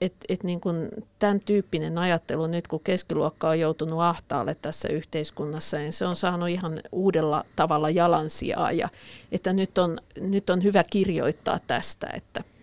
[0.00, 5.76] et, et niin kuin tämän tyyppinen ajattelu nyt, kun keskiluokka on joutunut ahtaalle tässä yhteiskunnassa,
[5.76, 8.88] niin se on saanut ihan uudella tavalla jalansijaa ja
[9.32, 12.44] että nyt on, nyt on hyvä kirjoittaa tästä, että–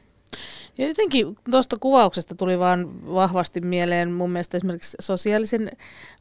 [0.78, 5.72] ja jotenkin tuosta kuvauksesta tuli vaan vahvasti mieleen mun mielestä esimerkiksi sosiaalisen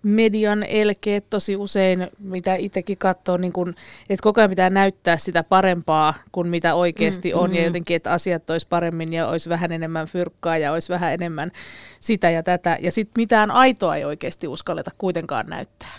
[0.03, 3.75] median elkeet tosi usein, mitä itsekin katsoo, niin kun,
[4.11, 7.57] että koko ajan pitää näyttää sitä parempaa kuin mitä oikeasti mm, on mm.
[7.57, 11.53] ja jotenkin, että asiat olisi paremmin ja olisi vähän enemmän fyrkkaa ja olisi vähän enemmän
[12.01, 12.79] sitä ja tätä.
[12.81, 15.95] Ja sitten mitään aitoa ei oikeasti uskalleta kuitenkaan näyttää.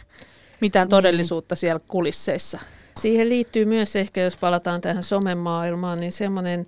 [0.62, 0.90] Mitään mm.
[0.90, 2.60] todellisuutta siellä kulisseissa.
[3.00, 6.66] Siihen liittyy myös ehkä, jos palataan tähän somemaailmaan, niin semmoinen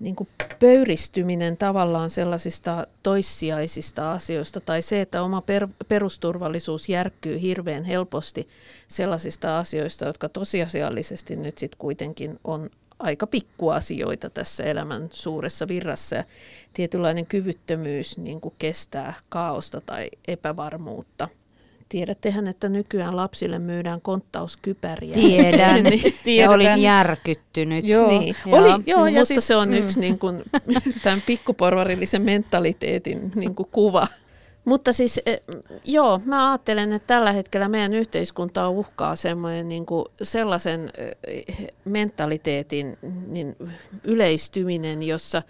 [0.00, 0.28] niin kuin
[0.58, 8.48] pöyristyminen tavallaan sellaisista toissijaisista asioista tai se, että oma per, perusturvallisuus järkkyy hirveän helposti
[8.88, 16.16] sellaisista asioista, jotka tosiasiallisesti nyt sitten kuitenkin on aika pikkuasioita tässä elämän suuressa virrassa.
[16.16, 16.24] Ja
[16.72, 21.28] tietynlainen kyvyttömyys niin kuin kestää kaaosta tai epävarmuutta–
[21.90, 25.14] Tiedättehän, että nykyään lapsille myydään konttauskypäriä.
[25.14, 25.84] Tiedän,
[26.24, 27.84] niin, ja olin järkyttynyt.
[27.84, 28.36] Joo, niin.
[28.46, 29.74] Oli, joo ja siis, se on mm.
[29.74, 30.42] yksi niin kuin,
[31.04, 34.06] tämän pikkuporvarillisen mentaliteetin niin kuin kuva.
[34.70, 35.40] Mutta siis eh,
[35.84, 40.92] joo, mä ajattelen, että tällä hetkellä meidän yhteiskuntaa uhkaa semmoinen niin kuin sellaisen
[41.26, 43.56] eh, mentaliteetin niin
[44.04, 45.42] yleistyminen, jossa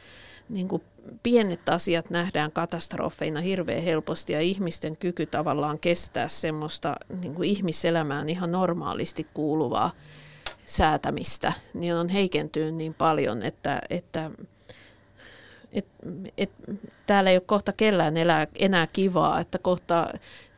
[0.49, 0.83] niin kuin
[1.23, 8.29] pienet asiat nähdään katastrofeina hirveän helposti ja ihmisten kyky tavallaan kestää semmoista niin kuin ihmiselämään
[8.29, 9.91] ihan normaalisti kuuluvaa
[10.65, 14.31] säätämistä, niin on heikentynyt niin paljon, että, että
[15.73, 15.87] et,
[16.39, 16.51] et,
[17.07, 20.09] täällä ei ole kohta kellään elää, enää kivaa, että kohta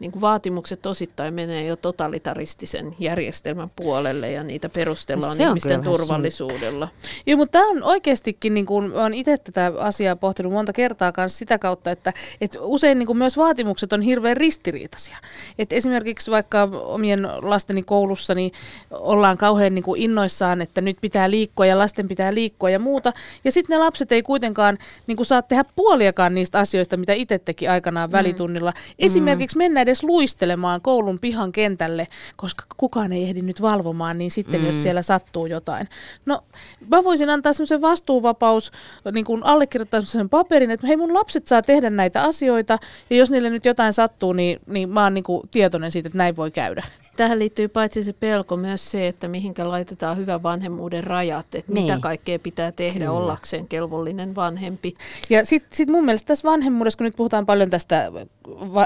[0.02, 6.88] niin vaatimukset osittain menee jo totalitaristisen järjestelmän puolelle ja niitä perustellaan no ihmisten turvallisuudella.
[7.26, 11.38] Joo, mutta tämä on oikeastikin, niin kuin, olen itse tätä asiaa pohtinut monta kertaa kanssa
[11.38, 15.16] sitä kautta, että, että usein niin kuin myös vaatimukset on hirveän ristiriitaisia.
[15.58, 18.52] Et esimerkiksi vaikka omien lasteni koulussa niin
[18.90, 23.12] ollaan kauhean niin kuin innoissaan, että nyt pitää liikkua ja lasten pitää liikkua ja muuta.
[23.44, 27.38] Ja sitten ne lapset ei kuitenkaan niin kuin saa tehdä puoliakaan niistä asioista, mitä itse
[27.38, 28.12] teki aikanaan mm.
[28.12, 28.72] välitunnilla.
[28.98, 34.60] Esimerkiksi mennä edes luistelemaan koulun pihan kentälle, koska kukaan ei ehdi nyt valvomaan, niin sitten
[34.60, 34.66] mm.
[34.66, 35.88] jos siellä sattuu jotain.
[36.26, 36.44] No,
[36.90, 38.72] mä voisin antaa semmoisen vastuuvapaus,
[39.12, 42.78] niin kuin allekirjoittaa sen paperin, että hei mun lapset saa tehdä näitä asioita,
[43.10, 46.18] ja jos niille nyt jotain sattuu, niin, niin mä oon niin kuin tietoinen siitä, että
[46.18, 46.82] näin voi käydä.
[47.16, 51.84] Tähän liittyy paitsi se pelko myös se, että mihinkä laitetaan hyvän vanhemmuuden rajat, että niin.
[51.84, 53.12] mitä kaikkea pitää tehdä Kyllä.
[53.12, 54.94] ollakseen kelvollinen vanhempi.
[55.30, 58.12] Ja sitten sit mun mielestä tässä vanhemmuudessa, kun nyt puhutaan paljon tästä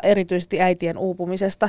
[0.03, 1.69] erityisesti äitien uupumisesta,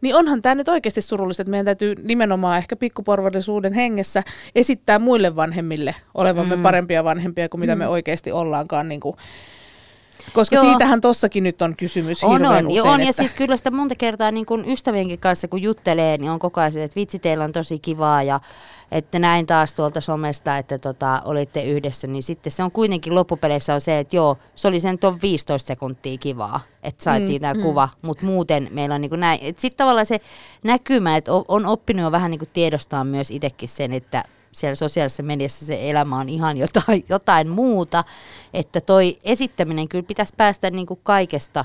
[0.00, 4.22] niin onhan tämä nyt oikeasti surullista, että meidän täytyy nimenomaan ehkä pikkuporvallisuuden hengessä
[4.54, 6.62] esittää muille vanhemmille olevamme mm.
[6.62, 7.78] parempia vanhempia kuin mitä mm.
[7.78, 9.16] me oikeasti ollaankaan niin kuin
[10.32, 10.64] koska Joo.
[10.64, 12.72] siitähän tossakin nyt on kysymys on, hirveän on.
[12.72, 12.86] usein.
[12.86, 13.08] On, että...
[13.08, 16.60] ja siis kyllä sitä monta kertaa niin kun ystävienkin kanssa kun juttelee, niin on koko
[16.60, 18.40] ajan että vitsi teillä on tosi kivaa ja
[18.92, 23.74] että näin taas tuolta somesta, että tota, olitte yhdessä, niin sitten se on kuitenkin loppupeleissä
[23.74, 27.54] on se, että joo, se oli sen tuon 15 sekuntia kivaa, että saatiin mm, tämä
[27.54, 27.62] mm.
[27.62, 29.40] kuva, mutta muuten meillä on niin näin.
[29.40, 30.20] Sitten tavallaan se
[30.64, 34.24] näkymä, että on oppinut jo vähän niin tiedostaa myös itsekin sen, että
[34.54, 38.04] siellä sosiaalisessa mediassa se elämä on ihan jotain, jotain muuta.
[38.54, 41.64] Että toi esittäminen kyllä pitäisi päästä niin kuin kaikesta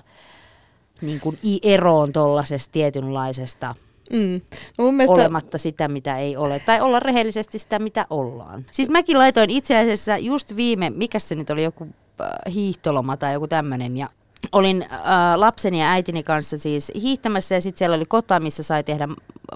[1.02, 3.76] niin kuin eroon tuollaisesta tietynlaisesta
[4.14, 4.42] Mm.
[4.78, 5.14] No mun mielestä...
[5.14, 6.60] olematta sitä, mitä ei ole.
[6.60, 8.66] Tai olla rehellisesti sitä, mitä ollaan.
[8.72, 11.88] Siis mäkin laitoin itse asiassa just viime, mikä se nyt oli, joku
[12.22, 14.10] äh, hiihtoloma tai joku tämmöinen, ja
[14.52, 15.00] olin äh,
[15.36, 19.08] lapseni ja äitini kanssa siis hiihtämässä, ja sitten siellä oli kota, missä sai tehdä,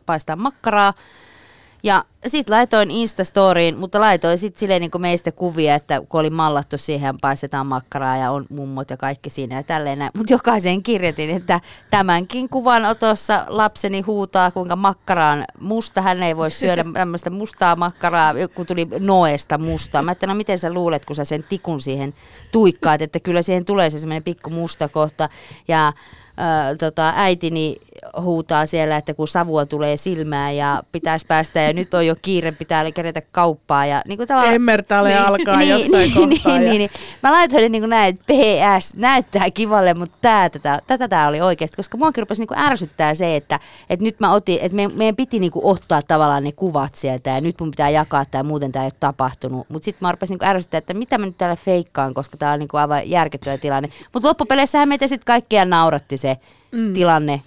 [0.06, 0.94] paistaa makkaraa.
[1.86, 6.78] Ja sitten laitoin Instastoriin, mutta laitoin sitten silleen niin meistä kuvia, että kun oli mallattu
[6.78, 11.60] siihen, paistetaan makkaraa ja on mummot ja kaikki siinä ja tälleen Mutta jokaisen kirjoitin, että
[11.92, 16.02] tämänkin kuvan otossa lapseni huutaa, kuinka makkaraan musta.
[16.02, 20.02] Hän ei voi syödä tämmöistä mustaa makkaraa, kun tuli Noesta mustaa.
[20.02, 22.14] Mä että no miten sä luulet, kun sä sen tikun siihen
[22.52, 25.30] tuikkaat, että kyllä siihen tulee se semmoinen pikku musta kohta.
[25.68, 25.94] Ja
[26.40, 27.78] Ö, tota, äitini
[28.22, 32.52] huutaa siellä, että kun savua tulee silmään ja pitäisi päästä ja nyt on jo kiire,
[32.52, 33.86] pitää kerätä kauppaa.
[33.86, 36.58] Ja, niin kuin tavallaan, Emmertale niin, alkaa niin, jossain niin, kohtaa.
[36.58, 36.70] Niin, ja...
[36.72, 36.90] niin, niin.
[37.24, 41.42] Mä laitoin niin kuin näin, että PS näyttää kivalle, mutta tää, tätä, tätä tää oli
[41.42, 44.88] oikeasti, koska mua rupesi niin kuin ärsyttää se, että, että nyt mä otin, että me,
[44.88, 48.44] meidän piti niin kuin ottaa tavallaan ne kuvat sieltä ja nyt mun pitää jakaa tämä
[48.44, 49.70] muuten tämä ei ole tapahtunut.
[49.70, 52.60] Mutta sitten mä rupesin niin ärsyttää, että mitä mä nyt täällä feikkaan, koska tämä on
[52.60, 53.90] niin kuin aivan järkyttävä tilanne.
[54.14, 56.38] Mutta loppupeleissähän meitä sitten kaikkia nauratti se
[56.72, 56.94] mm.
[56.94, 57.42] tilanne,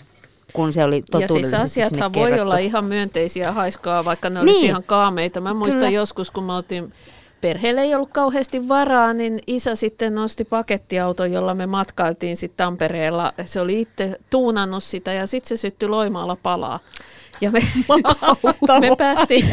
[0.57, 4.49] kun se oli totuudellisesti Ja siis asiathan voi olla ihan myönteisiä haiskaa, vaikka ne niin.
[4.49, 5.41] olisi ihan kaameita.
[5.41, 5.91] Mä muistan Kyllä.
[5.91, 6.93] joskus, kun mä oltiin
[7.41, 13.33] perheellä ei ollut kauheasti varaa, niin isä sitten nosti pakettiauton, jolla me matkailtiin sitten Tampereella.
[13.45, 16.81] Se oli itse tuunannut sitä ja sitten se syttyi Loimaalla palaa.
[17.41, 17.61] Ja me,
[18.81, 19.45] me, päästiin,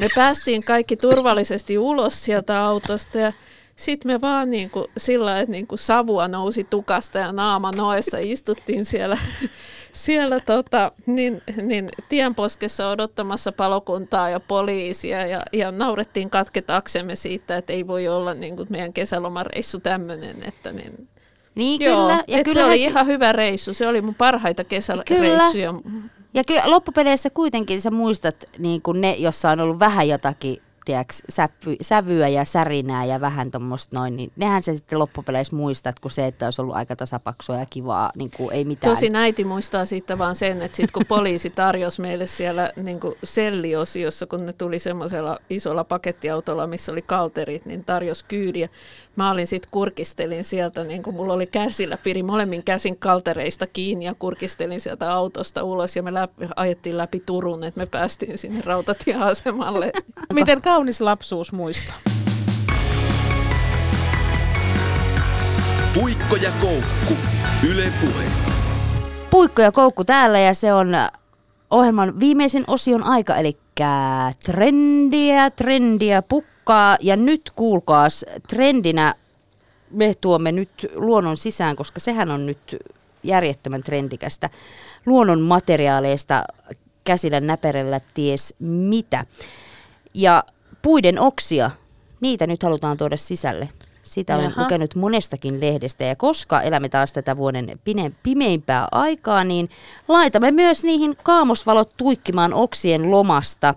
[0.00, 3.32] me päästiin kaikki turvallisesti ulos sieltä autosta ja
[3.76, 8.18] sitten me vaan niin kuin, sillä että niin kuin savua nousi tukasta ja naama noessa
[8.20, 9.18] istuttiin siellä,
[9.92, 17.72] siellä tota, niin, niin tienposkessa odottamassa palokuntaa ja poliisia ja, ja naurettiin katketaksemme siitä, että
[17.72, 21.08] ei voi olla niin kuin meidän kesälomareissu tämmöinen, että niin,
[21.54, 22.24] Niin Joo, kyllä.
[22.28, 23.74] et se oli ihan hyvä reissu.
[23.74, 25.74] Se oli mun parhaita kesäreissuja.
[26.34, 31.14] Ja kyllä loppupeleissä kuitenkin sä muistat niin kuin ne, jossa on ollut vähän jotakin tiedätkö,
[31.28, 36.10] säpy, sävyä ja särinää ja vähän tuommoista noin, niin nehän se sitten loppupeleissä muistat, kun
[36.10, 38.96] se, että olisi ollut aika tasapaksua ja kivaa, niin kuin ei mitään.
[38.96, 43.14] Tosin äiti muistaa siitä vaan sen, että sitten kun poliisi tarjosi meille siellä niin kuin
[43.24, 48.68] selliosiossa, kun ne tuli semmoisella isolla pakettiautolla, missä oli kalterit, niin tarjos kyydiä.
[49.16, 54.04] Mä olin sitten kurkistelin sieltä, niin kuin mulla oli käsillä, piri molemmin käsin kaltereista kiinni
[54.04, 58.62] ja kurkistelin sieltä autosta ulos ja me läpi, ajettiin läpi Turun, että me päästiin sinne
[58.64, 59.92] rautatieasemalle.
[60.32, 61.94] Miten kaunis lapsuus muista.
[65.94, 67.14] Puikko ja koukku.
[67.70, 68.24] Yle Puhe.
[69.30, 70.88] Puikko ja koukku täällä ja se on
[71.70, 73.56] ohjelman viimeisen osion aika, eli
[74.46, 76.22] trendiä, trendiä
[76.64, 76.96] pukkaa.
[77.00, 79.14] Ja nyt kuulkaas, trendinä
[79.90, 82.76] me tuomme nyt luonnon sisään, koska sehän on nyt
[83.22, 84.50] järjettömän trendikästä.
[85.06, 86.44] Luonnon materiaaleista
[87.04, 89.24] käsillä näperellä ties mitä.
[90.14, 90.44] Ja
[90.82, 91.70] puiden oksia,
[92.20, 93.68] niitä nyt halutaan tuoda sisälle.
[94.04, 99.70] Sitä olen lukenut monestakin lehdestä ja koska elämme taas tätä vuoden pine- pimeimpää aikaa, niin
[100.08, 103.74] laitamme myös niihin kaamosvalot tuikkimaan oksien lomasta.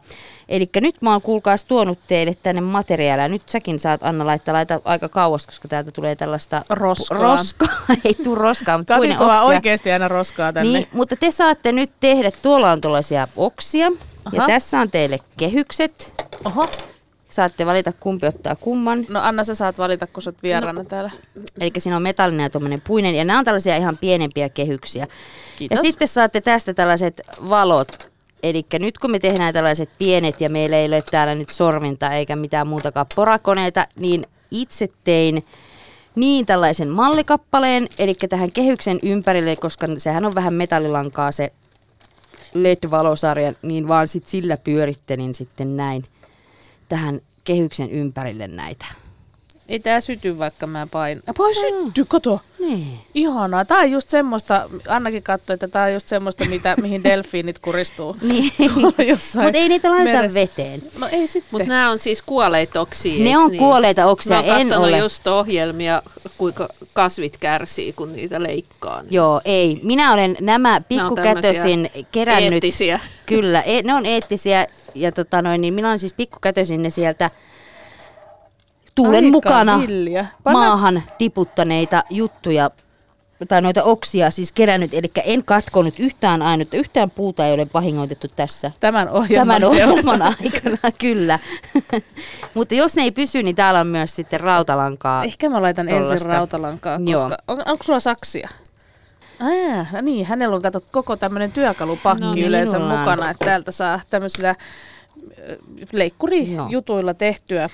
[0.49, 3.27] Eli nyt mä oon kuulkaas tuonut teille tänne materiaalia.
[3.27, 7.17] Nyt säkin saat Anna laittaa laita aika kauas, koska täältä tulee tällaista Roskaa.
[7.17, 7.77] roskaa.
[8.05, 9.41] Ei tuu roskaa, mutta puinen oksia.
[9.41, 10.71] oikeasti aina roskaa tänne.
[10.71, 13.91] Niin, mutta te saatte nyt tehdä, tuolla on tuollaisia oksia
[14.31, 14.47] ja Aha.
[14.47, 16.23] tässä on teille kehykset.
[16.45, 16.67] Oho.
[17.37, 19.05] Saatte valita kumpi ottaa kumman.
[19.09, 20.89] No Anna, sä saat valita, kun sä oot vieraana no.
[20.89, 21.11] täällä.
[21.59, 23.15] Eli siinä on metallinen ja tuommoinen puinen.
[23.15, 25.07] Ja nämä on tällaisia ihan pienempiä kehyksiä.
[25.57, 25.75] Kiitos.
[25.75, 28.11] Ja sitten saatte tästä tällaiset valot.
[28.43, 32.35] Eli nyt kun me tehdään tällaiset pienet ja meillä ei ole täällä nyt sorvinta eikä
[32.35, 35.45] mitään muutakaan porakoneita, niin itse tein
[36.15, 41.51] niin tällaisen mallikappaleen, eli tähän kehyksen ympärille, koska sehän on vähän metallilankaa se
[42.53, 46.03] LED-valosarja, niin vaan sit sillä pyörittelin sitten näin
[46.89, 48.85] tähän kehyksen ympärille näitä.
[49.69, 51.21] Ei tää syty, vaikka mä pain.
[51.37, 52.41] Voi sytty, kato.
[52.59, 52.99] Niin.
[53.13, 53.65] Ihanaa.
[53.65, 58.15] Tää on just semmoista, Annakin katsoi, että tää on just semmoista, mitä, mihin delfiinit kuristuu.
[58.21, 58.51] Niin.
[58.81, 59.03] Mutta
[59.53, 60.39] ei niitä laiteta meressä.
[60.39, 60.81] veteen.
[60.99, 61.49] No ei sitten.
[61.51, 63.59] Mutta nämä on siis kuolleita oksia, Ne on niin?
[63.59, 64.97] kuolleita oksia, Mä oon en katsonut ole.
[64.97, 66.01] just ohjelmia,
[66.37, 69.01] kuinka kasvit kärsii, kun niitä leikkaa.
[69.01, 69.79] Niin Joo, ei.
[69.83, 72.53] Minä olen nämä pikkukätösin kerännyt.
[72.53, 72.99] Eettisiä.
[73.25, 77.31] Kyllä, e- ne on eettisiä ja tota noin, niin minä olen siis pikkukätösin ne sieltä
[78.95, 80.25] tuulen Aika mukana villiä.
[80.45, 82.71] Maahan tiputtaneita juttuja
[83.47, 88.27] tai noita oksia siis kerännyt, eli en katkonut yhtään ainutta, yhtään puuta ei ole vahingoitettu
[88.35, 88.71] tässä.
[88.79, 91.39] Tämän ohjelman Tämän ohjelman aikana, kyllä.
[92.53, 95.23] Mutta jos ne ei pysy, niin täällä on myös sitten rautalankaa.
[95.23, 96.29] Ehkä mä laitan ensin Tollasta.
[96.29, 97.21] rautalankaa, Joo.
[97.21, 98.49] koska on, onko sulla saksia?
[99.39, 102.99] Ah, no niin, hänellä on katsot koko tämmöinen työkalupakki No no, niin, yleensä minulla on.
[102.99, 104.55] mukana, että täältä saa tämmöisillä
[105.49, 105.57] ö,
[105.91, 107.69] leikkurijutuilla tehtyä.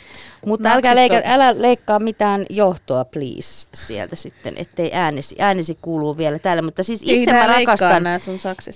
[0.46, 6.18] Mutta Naksit älkää leika, älä leikkaa mitään johtoa, please, sieltä sitten, ettei äänesi, äänesi kuuluu
[6.18, 6.62] vielä täällä.
[6.62, 8.04] Mutta siis Ei itse nää mä rakastan,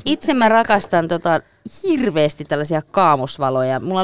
[0.06, 1.42] itse mä rakastan tota,
[1.84, 3.80] hirveästi tällaisia kaamusvaloja.
[3.80, 4.02] Mulla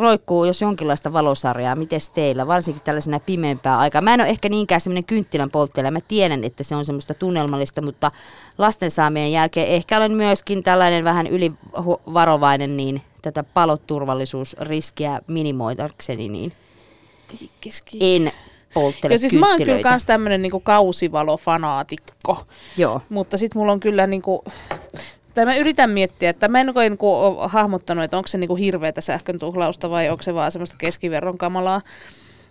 [0.00, 1.76] roikkuu jos jonkinlaista valosarjaa.
[1.76, 4.00] Mites teillä, varsinkin tällaisena pimeämpää aikaa?
[4.00, 5.90] Mä en ole ehkä niinkään semmoinen kynttilän polttelija.
[5.90, 8.10] Mä tiedän, että se on semmoista tunnelmallista, mutta
[8.58, 16.52] lasten saamien jälkeen ehkä olen myöskin tällainen vähän ylivarovainen, niin tätä paloturvallisuusriskiä minimoidakseni, niin
[18.00, 18.30] en
[18.74, 22.46] polttele Ja siis mä oon kyllä kans tämmönen niinku kausivalofanaatikko.
[22.76, 23.00] Joo.
[23.08, 24.44] Mutta sitten mulla on kyllä niinku,
[25.34, 28.56] tai mä yritän miettiä, että mä en oikein niinku ole hahmottanut, että onko se niinku
[28.56, 31.80] hirveätä sähkön tuhlausta vai onko se vaan semmoista keskiverron kamalaa.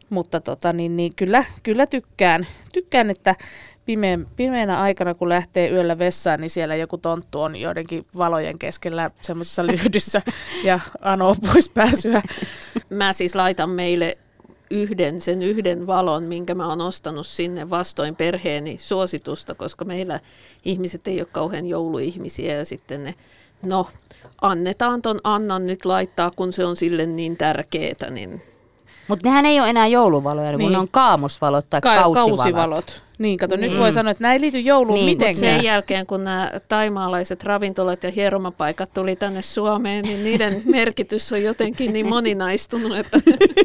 [0.09, 2.47] Mutta tota, niin, niin kyllä, kyllä tykkään.
[2.73, 3.35] Tykkään, että
[3.85, 9.11] pimeän, pimeänä aikana, kun lähtee yöllä vessaan, niin siellä joku tonttu on joidenkin valojen keskellä
[9.21, 10.21] semmoisessa lyhdyssä
[10.63, 12.21] ja anoo pois pääsyä.
[12.89, 14.17] Mä siis laitan meille
[14.73, 20.19] yhden, sen yhden valon, minkä mä oon ostanut sinne vastoin perheeni suositusta, koska meillä
[20.65, 23.15] ihmiset ei ole kauhean jouluihmisiä ja sitten ne,
[23.65, 23.87] no
[24.41, 28.41] annetaan ton Annan nyt laittaa, kun se on sille niin tärkeetä, niin
[29.07, 30.71] Mutta nehän ei ole enää jouluvaloja, niin.
[30.71, 32.37] ne on kaamosvalot tai Ka- kausivalot.
[32.37, 33.03] kausivalot.
[33.17, 33.79] Niin, kato, nyt Niin.
[33.79, 35.35] voi sanoa, että nämä ei liity jouluun Niin, mitenkään.
[35.55, 41.43] Sen jälkeen, kun nämä taimaalaiset ravintolat ja hieromapaikat tuli tänne Suomeen, niin niiden merkitys on
[41.43, 43.17] jotenkin niin moninaistunut, että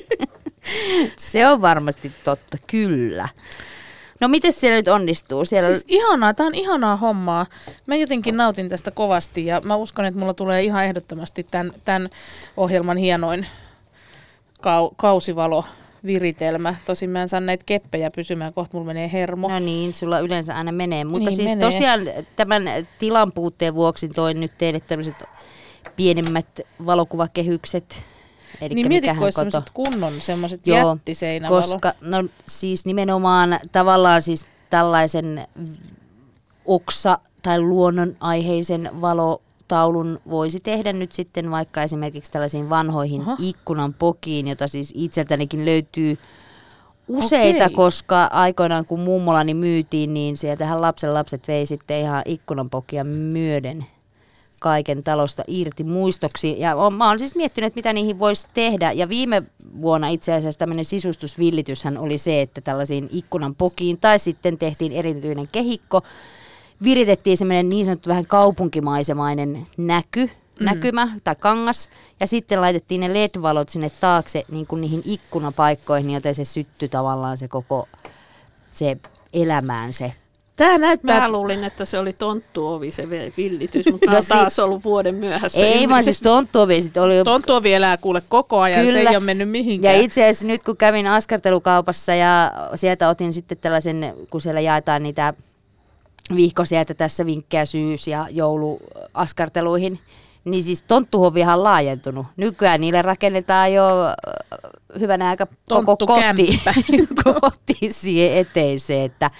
[1.16, 3.28] Se on varmasti totta, kyllä.
[4.20, 5.44] No miten siellä nyt onnistuu?
[5.44, 5.68] Siellä...
[5.68, 7.46] Siis ihanaa, tämä on ihanaa hommaa.
[7.86, 12.10] Mä jotenkin nautin tästä kovasti ja mä uskon, että mulla tulee ihan ehdottomasti tämän, tämän
[12.56, 13.46] ohjelman hienoin
[14.60, 15.64] kau, kausivalo
[16.06, 16.74] viritelmä.
[16.86, 19.48] Tosin mä en saa näitä keppejä pysymään, kohta mulla menee hermo.
[19.48, 21.04] No niin, sulla yleensä aina menee.
[21.04, 21.70] Mutta Niin siis menee.
[21.70, 22.00] tosiaan
[22.36, 22.62] tämän
[22.98, 25.24] tilan puutteen vuoksi toin nyt teille tämmöiset
[25.96, 28.04] pienemmät valokuvakehykset.
[28.60, 31.60] Elikkä niin mikähän olisi koto- kunnon semmoiset jättiseinävalo.
[31.60, 35.44] Koska, no siis nimenomaan tavallaan siis tällaisen
[36.64, 43.36] oksa- tai luonnonaiheisen valotaulun voisi tehdä nyt sitten vaikka esimerkiksi tällaisiin vanhoihin Aha.
[43.38, 46.18] ikkunan pokiin, jota siis itseltänikin löytyy
[47.08, 47.74] useita, Okei.
[47.76, 53.86] koska aikoinaan kun mummolani myytiin, niin sieltähän lapsen lapset vei sitten ihan ikkunanpokia myöden
[54.60, 56.60] kaiken talosta irti muistoksi.
[56.60, 58.92] Ja on, mä oon siis miettinyt, että mitä niihin voisi tehdä.
[58.92, 59.42] Ja viime
[59.80, 65.48] vuonna itse asiassa tämmöinen sisustusvillityshän oli se, että tällaisiin ikkunan pokiin tai sitten tehtiin erityinen
[65.52, 66.02] kehikko.
[66.84, 70.64] Viritettiin semmoinen niin sanottu vähän kaupunkimaisemainen näky, mm.
[70.64, 71.90] näkymä tai kangas.
[72.20, 77.38] Ja sitten laitettiin ne LED-valot sinne taakse niin kuin niihin ikkunapaikkoihin, joten se syttyi tavallaan
[77.38, 77.88] se koko
[78.72, 78.96] se
[79.32, 80.12] elämään se
[80.58, 84.58] Tämä näyttää, mä luulin, että se oli tonttuovi se villitys, mutta No oon si- taas
[84.58, 85.66] ollut vuoden myöhässä.
[85.66, 89.94] Ei vaan siis tonttuovi oli Tonttuovi elää kuule koko ajan, se ei ole mennyt mihinkään.
[89.94, 95.02] Ja itse asiassa nyt kun kävin askartelukaupassa ja sieltä otin sitten tällaisen, kun siellä jaetaan
[95.02, 95.34] niitä
[96.36, 100.00] vihkosia, että tässä vinkkejä syys- ja jouluaskarteluihin,
[100.44, 102.26] niin siis tonttuhovihan on laajentunut.
[102.36, 103.84] Nykyään niille rakennetaan jo
[105.00, 106.60] hyvänä aika koko koti,
[107.24, 109.30] koti siihen eteiseen, että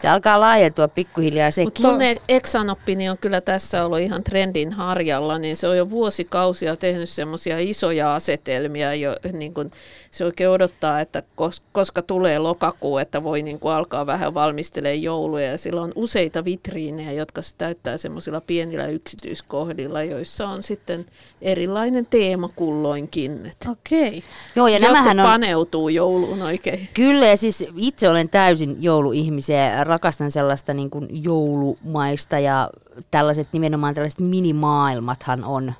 [0.00, 1.66] se alkaa laajentua pikkuhiljaa sekin.
[1.66, 5.90] Mutta mun e- eksanoppini on kyllä tässä ollut ihan trendin harjalla, niin se on jo
[5.90, 9.70] vuosikausia tehnyt semmoisia isoja asetelmia, jo, niin kun
[10.10, 15.02] se oikein odottaa, että kos, koska tulee lokakuu, että voi niin kun alkaa vähän valmistelemaan
[15.02, 15.46] jouluja.
[15.46, 21.04] Ja sillä on useita vitriinejä, jotka se täyttää semmoisilla pienillä yksityiskohdilla, joissa on sitten
[21.42, 23.52] erilainen teema kulloinkin.
[23.70, 24.24] Okei.
[24.56, 25.26] Joo, ja jotkut nämähän on...
[25.26, 26.88] paneutuu jouluun oikein.
[26.94, 32.70] Kyllä, ja siis itse olen täysin jouluihmisiä ja rakastan sellaista niin kuin joulumaista ja
[33.10, 35.72] tällaiset nimenomaan tällaiset minimaailmathan on,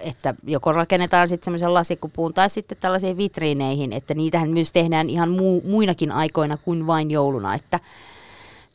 [0.00, 5.30] että joko rakennetaan sitten semmoisen lasikupuun tai sitten tällaisiin vitriineihin, että niitähän myös tehdään ihan
[5.30, 7.80] muu, muinakin aikoina kuin vain jouluna, että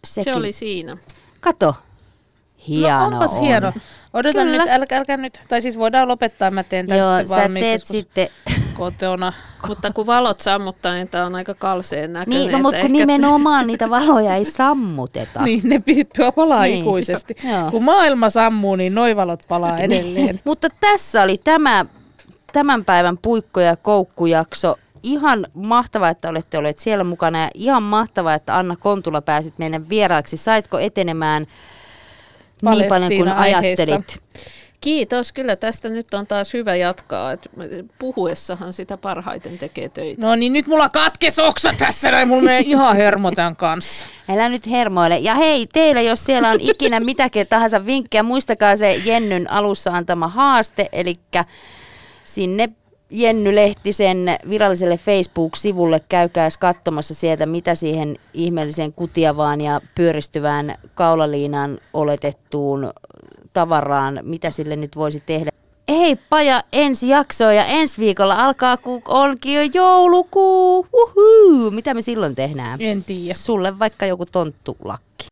[0.04, 0.34] sekin.
[0.34, 0.98] Se oli siinä.
[1.40, 1.76] Kato,
[2.68, 3.42] hieno no onpas on.
[3.42, 3.74] hieno.
[4.14, 4.64] Odotan Kyllä.
[4.64, 5.40] nyt, älkää, älkää nyt.
[5.48, 8.28] Tai siis voidaan lopettaa, mä teen tästä Joo, sä teet sitten,
[8.78, 9.34] kotona.
[9.68, 12.40] Mutta kun valot sammuttaa, niin tämä on aika kalseen näköinen.
[12.42, 15.42] niin, no, mutta kun ehkä- nimenomaan niitä valoja ei sammuteta.
[15.46, 15.82] Niin, ne
[16.36, 16.80] palaa Niin.
[16.82, 17.36] ikuisesti.
[17.52, 17.72] Joo.
[17.72, 20.40] Kun maailma sammuu, niin noivalot palaa edelleen.
[20.46, 21.86] Mutta tässä oli tämä
[22.54, 24.76] tämän päivän puikko- ja koukkujakso.
[25.04, 29.90] Ihan mahtavaa, että olette olleet siellä mukana ja ihan mahtavaa, että Anna Kontula pääsit meidän
[29.90, 30.38] vieraaksi.
[30.38, 31.46] Saitko etenemään
[32.62, 34.20] niin paljon kuin ajattelit?
[34.82, 37.32] Kiitos, kyllä tästä nyt on taas hyvä jatkaa.
[37.32, 37.50] Et
[38.00, 40.22] puhuessahan sitä parhaiten tekee töitä.
[40.22, 44.06] No niin, nyt mulla katkes oksa tässä, näin mulla menee ihan hermo tämän kanssa.
[44.30, 45.18] Älä nyt hermoile.
[45.18, 50.28] Ja hei, teillä jos siellä on ikinä mitäkin tahansa vinkkejä, muistakaa se Jennyn alussa antama
[50.28, 51.16] haaste, eli
[52.24, 52.70] sinne
[53.10, 62.94] Jenny Lehtisen viralliselle Facebook-sivulle käykääs katsomassa sieltä, mitä siihen ihmeelliseen kutiavaan ja pyöristyvään kaulaliinaan oletettuun
[63.56, 65.52] tavaraan, mitä sille nyt voisi tehdä.
[65.90, 70.88] Hei Paja, ensi jaksoa ja ensi viikolla alkaa, kun onkin jo joulukuu.
[70.94, 71.72] Uhuu.
[71.72, 72.82] Mitä me silloin tehdään?
[72.82, 73.34] En tiedä.
[73.34, 75.28] Sulle vaikka joku tonttulakki.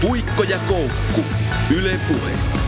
[0.00, 1.20] Puikko ja koukku.
[1.76, 2.61] Yle Puhe.